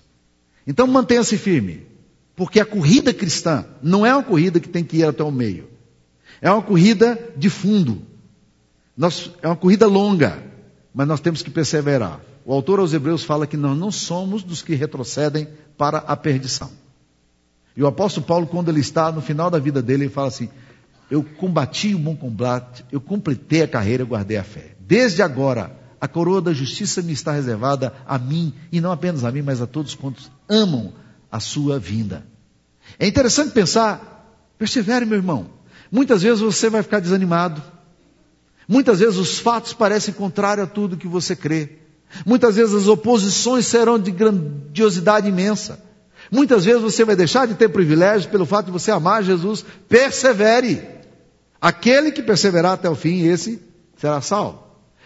Então 0.67 0.85
mantenha-se 0.85 1.35
firme, 1.39 1.87
porque 2.35 2.59
a 2.59 2.65
corrida 2.65 3.11
cristã 3.11 3.65
não 3.81 4.05
é 4.05 4.13
uma 4.13 4.21
corrida 4.21 4.59
que 4.59 4.69
tem 4.69 4.83
que 4.83 4.97
ir 4.97 5.05
até 5.05 5.23
o 5.23 5.31
meio. 5.31 5.67
É 6.39 6.51
uma 6.51 6.61
corrida 6.61 7.19
de 7.35 7.49
fundo. 7.49 8.03
Nós, 8.95 9.31
é 9.41 9.47
uma 9.47 9.55
corrida 9.55 9.87
longa, 9.87 10.43
mas 10.93 11.07
nós 11.07 11.19
temos 11.19 11.41
que 11.41 11.49
perseverar. 11.49 12.21
O 12.45 12.53
autor 12.53 12.79
aos 12.79 12.93
Hebreus 12.93 13.23
fala 13.23 13.47
que 13.47 13.57
nós 13.57 13.77
não 13.77 13.91
somos 13.91 14.43
dos 14.43 14.61
que 14.61 14.75
retrocedem 14.75 15.47
para 15.77 15.99
a 15.99 16.15
perdição. 16.15 16.71
E 17.75 17.83
o 17.83 17.87
apóstolo 17.87 18.25
Paulo, 18.25 18.47
quando 18.47 18.69
ele 18.69 18.81
está 18.81 19.11
no 19.11 19.21
final 19.21 19.49
da 19.49 19.59
vida 19.59 19.81
dele, 19.81 20.05
ele 20.05 20.11
fala 20.11 20.27
assim: 20.27 20.49
Eu 21.09 21.23
combati 21.23 21.93
o 21.95 21.99
bom 21.99 22.15
combate, 22.15 22.83
eu 22.91 22.99
completei 22.99 23.61
a 23.61 23.67
carreira, 23.67 24.03
eu 24.03 24.07
guardei 24.07 24.37
a 24.37 24.43
fé. 24.43 24.75
Desde 24.79 25.21
agora, 25.21 25.77
a 26.01 26.07
coroa 26.07 26.41
da 26.41 26.53
justiça 26.53 27.01
me 27.01 27.13
está 27.13 27.31
reservada 27.31 27.93
a 28.07 28.17
mim, 28.17 28.53
e 28.71 28.81
não 28.81 28.91
apenas 28.91 29.23
a 29.23 29.31
mim, 29.31 29.41
mas 29.41 29.61
a 29.61 29.67
todos 29.67 29.95
quantos 29.95 30.31
amam 30.49 30.93
a 31.31 31.39
sua 31.39 31.79
vinda. 31.79 32.25
É 32.97 33.07
interessante 33.07 33.51
pensar, 33.51 34.51
persevere, 34.57 35.05
meu 35.05 35.17
irmão. 35.17 35.49
Muitas 35.91 36.21
vezes 36.21 36.39
você 36.39 36.69
vai 36.69 36.83
ficar 36.83 36.99
desanimado. 36.99 37.61
Muitas 38.67 38.99
vezes 38.99 39.17
os 39.17 39.39
fatos 39.39 39.73
parecem 39.73 40.13
contrários 40.13 40.67
a 40.67 40.69
tudo 40.69 40.97
que 40.97 41.07
você 41.07 41.35
crê. 41.35 41.78
Muitas 42.25 42.55
vezes 42.55 42.73
as 42.73 42.87
oposições 42.87 43.67
serão 43.67 43.99
de 43.99 44.11
grandiosidade 44.11 45.27
imensa. 45.27 45.79
Muitas 46.31 46.65
vezes 46.65 46.81
você 46.81 47.03
vai 47.03 47.15
deixar 47.15 47.47
de 47.47 47.55
ter 47.55 47.69
privilégio 47.69 48.29
pelo 48.29 48.45
fato 48.45 48.67
de 48.67 48.71
você 48.71 48.91
amar 48.91 49.23
Jesus. 49.23 49.65
Persevere. 49.87 50.87
Aquele 51.61 52.11
que 52.11 52.21
perseverar 52.21 52.73
até 52.73 52.89
o 52.89 52.95
fim, 52.95 53.23
esse 53.23 53.61
será 53.97 54.21
salvo. 54.21 54.63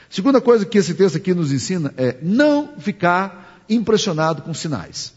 Segunda 0.09 0.39
coisa 0.39 0.65
que 0.65 0.77
esse 0.77 0.93
texto 0.93 1.15
aqui 1.15 1.33
nos 1.33 1.51
ensina 1.51 1.93
é 1.97 2.17
não 2.21 2.75
ficar 2.77 3.63
impressionado 3.67 4.43
com 4.43 4.53
sinais. 4.53 5.13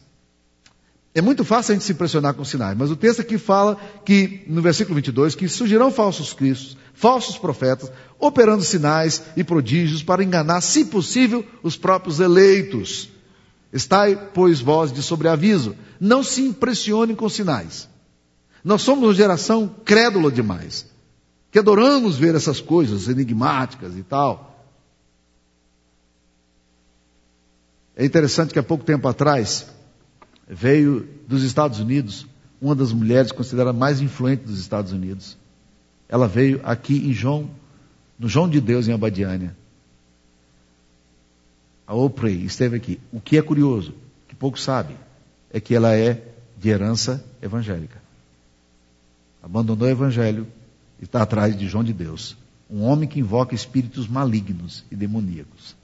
É 1.17 1.23
muito 1.23 1.47
fácil 1.47 1.73
a 1.73 1.75
gente 1.77 1.87
se 1.87 1.93
impressionar 1.93 2.35
com 2.35 2.45
sinais, 2.45 2.77
mas 2.77 2.91
o 2.91 2.95
texto 2.95 3.21
aqui 3.21 3.39
fala 3.39 3.81
que, 4.05 4.43
no 4.47 4.61
versículo 4.61 4.97
22, 4.97 5.35
que 5.35 5.49
surgirão 5.49 5.91
falsos 5.91 6.35
cristos, 6.35 6.77
falsos 6.93 7.39
profetas, 7.39 7.91
operando 8.19 8.63
sinais 8.63 9.23
e 9.35 9.43
prodígios 9.43 10.03
para 10.03 10.23
enganar, 10.23 10.61
se 10.61 10.85
possível, 10.85 11.43
os 11.63 11.75
próprios 11.75 12.21
eleitos. 12.21 13.09
Estai, 13.73 14.29
pois, 14.35 14.61
vós 14.61 14.93
de 14.93 15.03
sobreaviso. 15.03 15.75
Não 15.99 16.23
se 16.23 16.43
impressionem 16.43 17.17
com 17.17 17.31
sinais. 17.31 17.89
Nós 18.63 18.83
somos 18.83 19.05
uma 19.05 19.15
geração 19.15 19.75
crédula 19.87 20.31
demais, 20.31 20.85
que 21.51 21.59
adoramos 21.59 22.19
ver 22.19 22.35
essas 22.35 22.61
coisas 22.61 23.09
enigmáticas 23.09 23.97
e 23.97 24.03
tal. 24.03 24.69
É 27.97 28.05
interessante 28.05 28.53
que 28.53 28.59
há 28.59 28.63
pouco 28.63 28.85
tempo 28.85 29.09
atrás, 29.09 29.65
veio 30.49 31.09
dos 31.27 31.43
Estados 31.43 31.81
Unidos, 31.81 32.27
uma 32.61 32.75
das 32.75 32.93
mulheres 32.93 33.33
consideradas 33.33 33.79
mais 33.79 34.01
influentes 34.01 34.47
dos 34.47 34.61
Estados 34.61 34.93
Unidos. 34.93 35.37
Ela 36.09 36.29
veio 36.29 36.61
aqui 36.65 37.09
em 37.09 37.13
João, 37.13 37.51
no 38.19 38.29
João 38.29 38.49
de 38.49 38.61
Deus, 38.61 38.87
em 38.87 38.93
Abadiânia. 38.93 39.57
A 41.87 41.95
Oprah 41.95 42.31
esteve 42.31 42.77
aqui. 42.77 43.01
O 43.13 43.21
que 43.21 43.39
é 43.39 43.43
curioso, 43.43 43.95
que 44.29 44.35
pouco 44.35 44.59
sabe, 44.59 44.97
é 45.51 45.61
que 45.61 45.75
ela 45.75 45.95
é 45.95 46.23
de 46.59 46.69
herança 46.69 47.25
evangélica. 47.43 48.01
Abandonou 49.43 49.87
o 49.87 49.91
evangelho 49.91 50.47
e 51.01 51.05
está 51.05 51.23
atrás 51.23 51.57
de 51.57 51.69
João 51.69 51.85
de 51.85 51.93
Deus. 51.93 52.37
Um 52.69 52.83
homem 52.83 53.09
que 53.09 53.21
invoca 53.21 53.55
espíritos 53.55 54.09
malignos 54.09 54.85
e 54.91 54.97
demoníacos. 54.97 55.77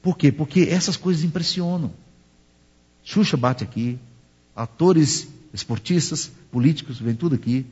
Por 0.00 0.16
quê? 0.16 0.30
Porque 0.30 0.60
essas 0.60 0.96
coisas 0.96 1.24
impressionam. 1.24 1.92
Xuxa 3.06 3.36
bate 3.36 3.62
aqui, 3.62 4.00
atores, 4.54 5.28
esportistas, 5.54 6.28
políticos, 6.50 6.98
vem 6.98 7.14
tudo 7.14 7.36
aqui. 7.36 7.64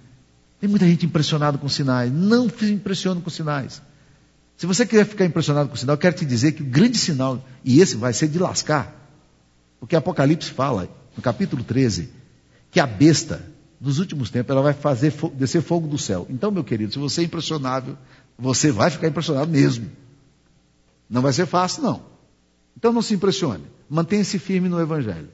Tem 0.61 0.71
muita 0.71 0.87
gente 0.87 1.05
impressionada 1.05 1.59
com 1.59 1.69
sinais. 1.69 2.13
Não 2.13 2.49
se 2.49 2.73
impressione 2.73 3.21
com 3.21 3.29
sinais. 3.29 3.83
Se 4.57 4.65
você 4.65 4.87
quer 4.87 5.05
ficar 5.05 5.25
impressionado 5.25 5.69
com 5.69 5.75
sinal, 5.75 5.95
eu 5.95 5.99
quero 5.99 6.15
te 6.15 6.25
dizer 6.25 6.53
que 6.53 6.63
o 6.63 6.65
grande 6.65 6.97
sinal, 6.97 7.45
e 7.65 7.81
esse 7.81 7.97
vai 7.97 8.13
ser 8.13 8.29
de 8.29 8.39
lascar, 8.39 8.95
porque 9.81 9.97
Apocalipse 9.97 10.51
fala, 10.51 10.89
no 11.17 11.23
capítulo 11.23 11.65
13, 11.65 12.11
que 12.71 12.79
a 12.79 12.87
besta, 12.87 13.45
nos 13.81 13.99
últimos 13.99 14.31
tempos, 14.31 14.53
ela 14.53 14.63
vai 14.63 14.73
fazer 14.73 15.13
descer 15.35 15.63
fogo 15.63 15.89
do 15.89 15.99
céu. 15.99 16.29
Então, 16.31 16.53
meu 16.53 16.63
querido, 16.63 16.93
se 16.93 16.99
você 17.01 17.23
é 17.23 17.25
impressionável, 17.25 17.99
você 18.39 18.71
vai 18.71 18.89
ficar 18.89 19.09
impressionado 19.09 19.51
mesmo. 19.51 19.91
Não 21.11 21.23
vai 21.23 21.33
ser 21.33 21.47
fácil, 21.47 21.83
não. 21.83 22.03
Então 22.77 22.93
não 22.93 23.03
se 23.03 23.15
impressione. 23.15 23.74
Mantenha-se 23.89 24.39
firme 24.39 24.69
no 24.69 24.81
Evangelho. 24.81 25.29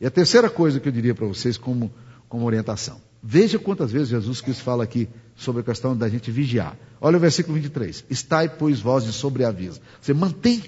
E 0.00 0.06
a 0.06 0.10
terceira 0.10 0.48
coisa 0.48 0.78
que 0.78 0.88
eu 0.88 0.92
diria 0.92 1.14
para 1.14 1.26
vocês 1.26 1.56
como, 1.56 1.92
como 2.28 2.44
orientação. 2.44 3.00
Veja 3.22 3.58
quantas 3.58 3.90
vezes 3.90 4.08
Jesus 4.08 4.40
Cristo 4.40 4.62
fala 4.62 4.84
aqui 4.84 5.08
sobre 5.34 5.62
a 5.62 5.64
questão 5.64 5.96
da 5.96 6.08
gente 6.08 6.30
vigiar. 6.30 6.76
Olha 7.00 7.16
o 7.16 7.20
versículo 7.20 7.54
23. 7.54 8.04
Estai, 8.08 8.48
pois, 8.48 8.80
vós 8.80 9.04
de 9.04 9.12
sobreaviso. 9.12 9.80
Você 10.00 10.14
mantém, 10.14 10.62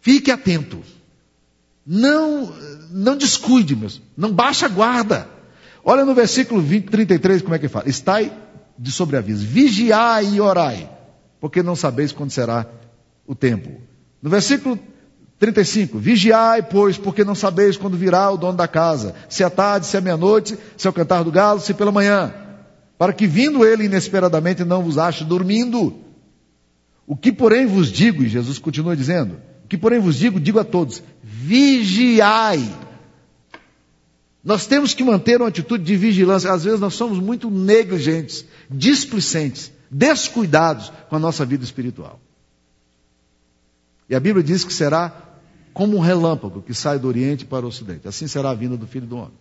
fique 0.00 0.30
atento. 0.30 0.80
Não, 1.86 2.52
não 2.90 3.16
descuide, 3.16 3.74
meus, 3.74 4.00
não 4.16 4.32
baixa 4.32 4.66
a 4.66 4.68
guarda. 4.68 5.28
Olha 5.84 6.04
no 6.04 6.14
versículo 6.14 6.60
20, 6.60 6.86
33 6.86 7.42
como 7.42 7.54
é 7.54 7.58
que 7.58 7.68
fala. 7.68 7.88
Estai 7.88 8.32
de 8.78 8.92
sobreaviso, 8.92 9.44
vigiai 9.44 10.34
e 10.34 10.40
orai, 10.40 10.88
porque 11.40 11.62
não 11.62 11.74
sabeis 11.74 12.12
quando 12.12 12.30
será 12.30 12.66
o 13.26 13.34
tempo. 13.34 13.80
No 14.20 14.30
versículo 14.30 14.78
35. 15.42 15.98
Vigiai, 15.98 16.62
pois, 16.62 16.96
porque 16.96 17.24
não 17.24 17.34
sabeis 17.34 17.76
quando 17.76 17.96
virá 17.96 18.30
o 18.30 18.36
dono 18.36 18.56
da 18.56 18.68
casa, 18.68 19.12
se 19.28 19.42
é 19.42 19.50
tarde, 19.50 19.86
se 19.86 19.96
é 19.96 20.00
meia-noite, 20.00 20.56
se 20.76 20.86
é 20.86 20.90
o 20.90 20.92
cantar 20.92 21.24
do 21.24 21.32
galo, 21.32 21.58
se 21.58 21.74
pela 21.74 21.90
manhã, 21.90 22.32
para 22.96 23.12
que 23.12 23.26
vindo 23.26 23.66
ele 23.66 23.86
inesperadamente 23.86 24.64
não 24.64 24.84
vos 24.84 24.98
ache 24.98 25.24
dormindo. 25.24 25.96
O 27.04 27.16
que, 27.16 27.32
porém, 27.32 27.66
vos 27.66 27.90
digo, 27.90 28.22
e 28.22 28.28
Jesus 28.28 28.60
continua 28.60 28.94
dizendo, 28.94 29.34
o 29.64 29.68
que, 29.68 29.76
porém, 29.76 29.98
vos 29.98 30.14
digo, 30.14 30.38
digo 30.38 30.60
a 30.60 30.64
todos, 30.64 31.02
vigiai. 31.24 32.72
Nós 34.44 34.68
temos 34.68 34.94
que 34.94 35.02
manter 35.02 35.40
uma 35.40 35.48
atitude 35.48 35.82
de 35.82 35.96
vigilância. 35.96 36.52
Às 36.52 36.62
vezes 36.62 36.78
nós 36.78 36.94
somos 36.94 37.18
muito 37.18 37.50
negligentes, 37.50 38.44
displicentes, 38.70 39.72
descuidados 39.90 40.92
com 41.08 41.16
a 41.16 41.18
nossa 41.18 41.44
vida 41.44 41.64
espiritual. 41.64 42.20
E 44.08 44.14
a 44.14 44.20
Bíblia 44.20 44.44
diz 44.44 44.62
que 44.62 44.72
será 44.72 45.31
como 45.72 45.96
um 45.96 46.00
relâmpago 46.00 46.62
que 46.62 46.74
sai 46.74 46.98
do 46.98 47.08
Oriente 47.08 47.44
para 47.44 47.64
o 47.64 47.68
Ocidente. 47.68 48.06
Assim 48.06 48.26
será 48.26 48.50
a 48.50 48.54
vinda 48.54 48.76
do 48.76 48.86
Filho 48.86 49.06
do 49.06 49.16
Homem. 49.16 49.32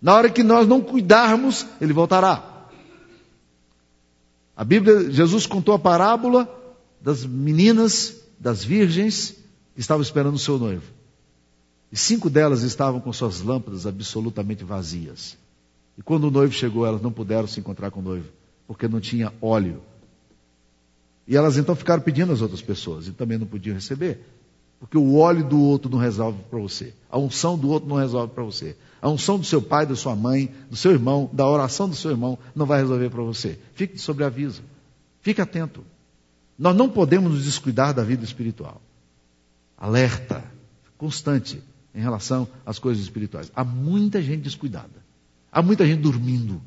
Na 0.00 0.14
hora 0.14 0.30
que 0.30 0.42
nós 0.42 0.66
não 0.66 0.80
cuidarmos, 0.80 1.66
ele 1.80 1.92
voltará. 1.92 2.66
A 4.56 4.64
Bíblia, 4.64 5.10
Jesus 5.10 5.46
contou 5.46 5.74
a 5.74 5.78
parábola 5.78 6.48
das 7.00 7.24
meninas, 7.24 8.16
das 8.38 8.64
virgens, 8.64 9.36
que 9.74 9.80
estavam 9.80 10.02
esperando 10.02 10.34
o 10.34 10.38
seu 10.38 10.58
noivo. 10.58 10.84
E 11.90 11.96
cinco 11.96 12.28
delas 12.28 12.62
estavam 12.62 13.00
com 13.00 13.12
suas 13.12 13.40
lâmpadas 13.40 13.86
absolutamente 13.86 14.64
vazias. 14.64 15.36
E 15.96 16.02
quando 16.02 16.24
o 16.24 16.30
noivo 16.30 16.52
chegou, 16.52 16.86
elas 16.86 17.02
não 17.02 17.10
puderam 17.10 17.46
se 17.46 17.58
encontrar 17.58 17.90
com 17.90 18.00
o 18.00 18.02
noivo, 18.02 18.28
porque 18.66 18.86
não 18.86 19.00
tinha 19.00 19.32
óleo. 19.40 19.80
E 21.26 21.36
elas 21.36 21.56
então 21.56 21.74
ficaram 21.74 22.02
pedindo 22.02 22.32
às 22.32 22.40
outras 22.40 22.62
pessoas, 22.62 23.08
e 23.08 23.12
também 23.12 23.38
não 23.38 23.46
podiam 23.46 23.74
receber. 23.74 24.20
Porque 24.80 24.96
o 24.96 25.16
óleo 25.16 25.44
do 25.44 25.60
outro 25.60 25.90
não 25.90 25.98
resolve 25.98 26.38
para 26.48 26.58
você. 26.58 26.94
A 27.10 27.18
unção 27.18 27.58
do 27.58 27.68
outro 27.68 27.88
não 27.88 27.96
resolve 27.96 28.32
para 28.32 28.44
você. 28.44 28.76
A 29.02 29.08
unção 29.08 29.38
do 29.38 29.44
seu 29.44 29.60
pai, 29.60 29.84
da 29.86 29.96
sua 29.96 30.14
mãe, 30.14 30.52
do 30.70 30.76
seu 30.76 30.92
irmão, 30.92 31.28
da 31.32 31.46
oração 31.46 31.88
do 31.88 31.96
seu 31.96 32.10
irmão, 32.10 32.38
não 32.54 32.66
vai 32.66 32.80
resolver 32.80 33.10
para 33.10 33.22
você. 33.22 33.58
Fique 33.74 33.94
de 33.94 34.00
sobreaviso. 34.00 34.62
Fique 35.20 35.40
atento. 35.40 35.84
Nós 36.58 36.76
não 36.76 36.88
podemos 36.88 37.32
nos 37.32 37.44
descuidar 37.44 37.92
da 37.92 38.04
vida 38.04 38.24
espiritual. 38.24 38.80
Alerta 39.76 40.44
constante 40.96 41.62
em 41.94 42.00
relação 42.00 42.48
às 42.64 42.78
coisas 42.78 43.02
espirituais. 43.02 43.50
Há 43.54 43.64
muita 43.64 44.22
gente 44.22 44.42
descuidada. 44.42 45.06
Há 45.50 45.60
muita 45.60 45.86
gente 45.86 46.00
dormindo. 46.00 46.60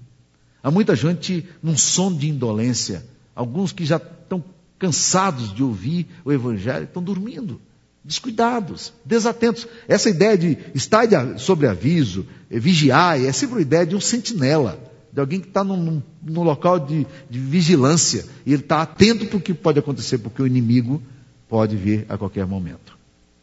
Há 0.62 0.70
muita 0.70 0.96
gente 0.96 1.48
num 1.64 1.78
sono 1.78 2.18
de 2.18 2.30
indolência. 2.30 3.06
Alguns 3.34 3.72
que 3.72 3.86
já 3.86 3.98
estão 3.98 4.44
cansados 4.78 5.54
de 5.54 5.64
ouvir 5.64 6.08
o 6.26 6.32
Evangelho 6.32 6.86
estão 6.86 7.02
dormindo 7.02 7.60
descuidados, 8.04 8.94
desatentos. 9.06 9.68
Essa 9.88 10.10
ideia 10.10 10.38
de 10.38 10.58
estar 10.74 11.08
sobre 11.38 11.68
aviso, 11.68 12.26
eh, 12.50 12.60
vigiar, 12.60 13.22
é 13.22 13.32
sempre 13.32 13.56
uma 13.56 13.62
ideia 13.62 13.86
de 13.86 13.96
um 13.96 14.02
sentinela, 14.02 14.80
de 15.14 15.20
alguém 15.20 15.40
que 15.40 15.48
está 15.48 15.64
num, 15.64 16.02
num, 16.22 16.44
local 16.44 16.80
de, 16.80 17.06
de, 17.30 17.40
vigilância 17.40 18.26
e 18.46 18.54
ele 18.54 18.62
está 18.62 18.82
atento 18.82 19.26
para 19.26 19.38
o 19.38 19.42
que 19.42 19.54
pode 19.54 19.78
acontecer, 19.78 20.18
porque 20.18 20.42
o 20.42 20.48
inimigo 20.48 21.02
pode 21.50 21.76
vir 21.76 22.06
a 22.08 22.18
qualquer 22.18 22.46
momento. 22.46 22.98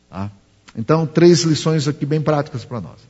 Tá? 0.09 0.31
Então, 0.77 1.07
três 1.07 1.43
lições 1.43 1.87
aqui 1.87 2.07
bem 2.07 2.21
práticas 2.21 2.65
para 2.65 2.81
nós. 2.81 3.01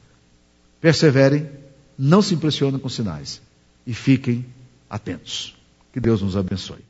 Perseverem, 0.81 1.49
não 1.97 2.21
se 2.21 2.35
impressionem 2.35 2.79
com 2.79 2.89
sinais 2.89 3.41
e 3.87 3.95
fiquem 3.95 4.45
atentos. 4.89 5.57
Que 5.93 6.01
Deus 6.01 6.21
nos 6.23 6.37
abençoe. 6.37 6.88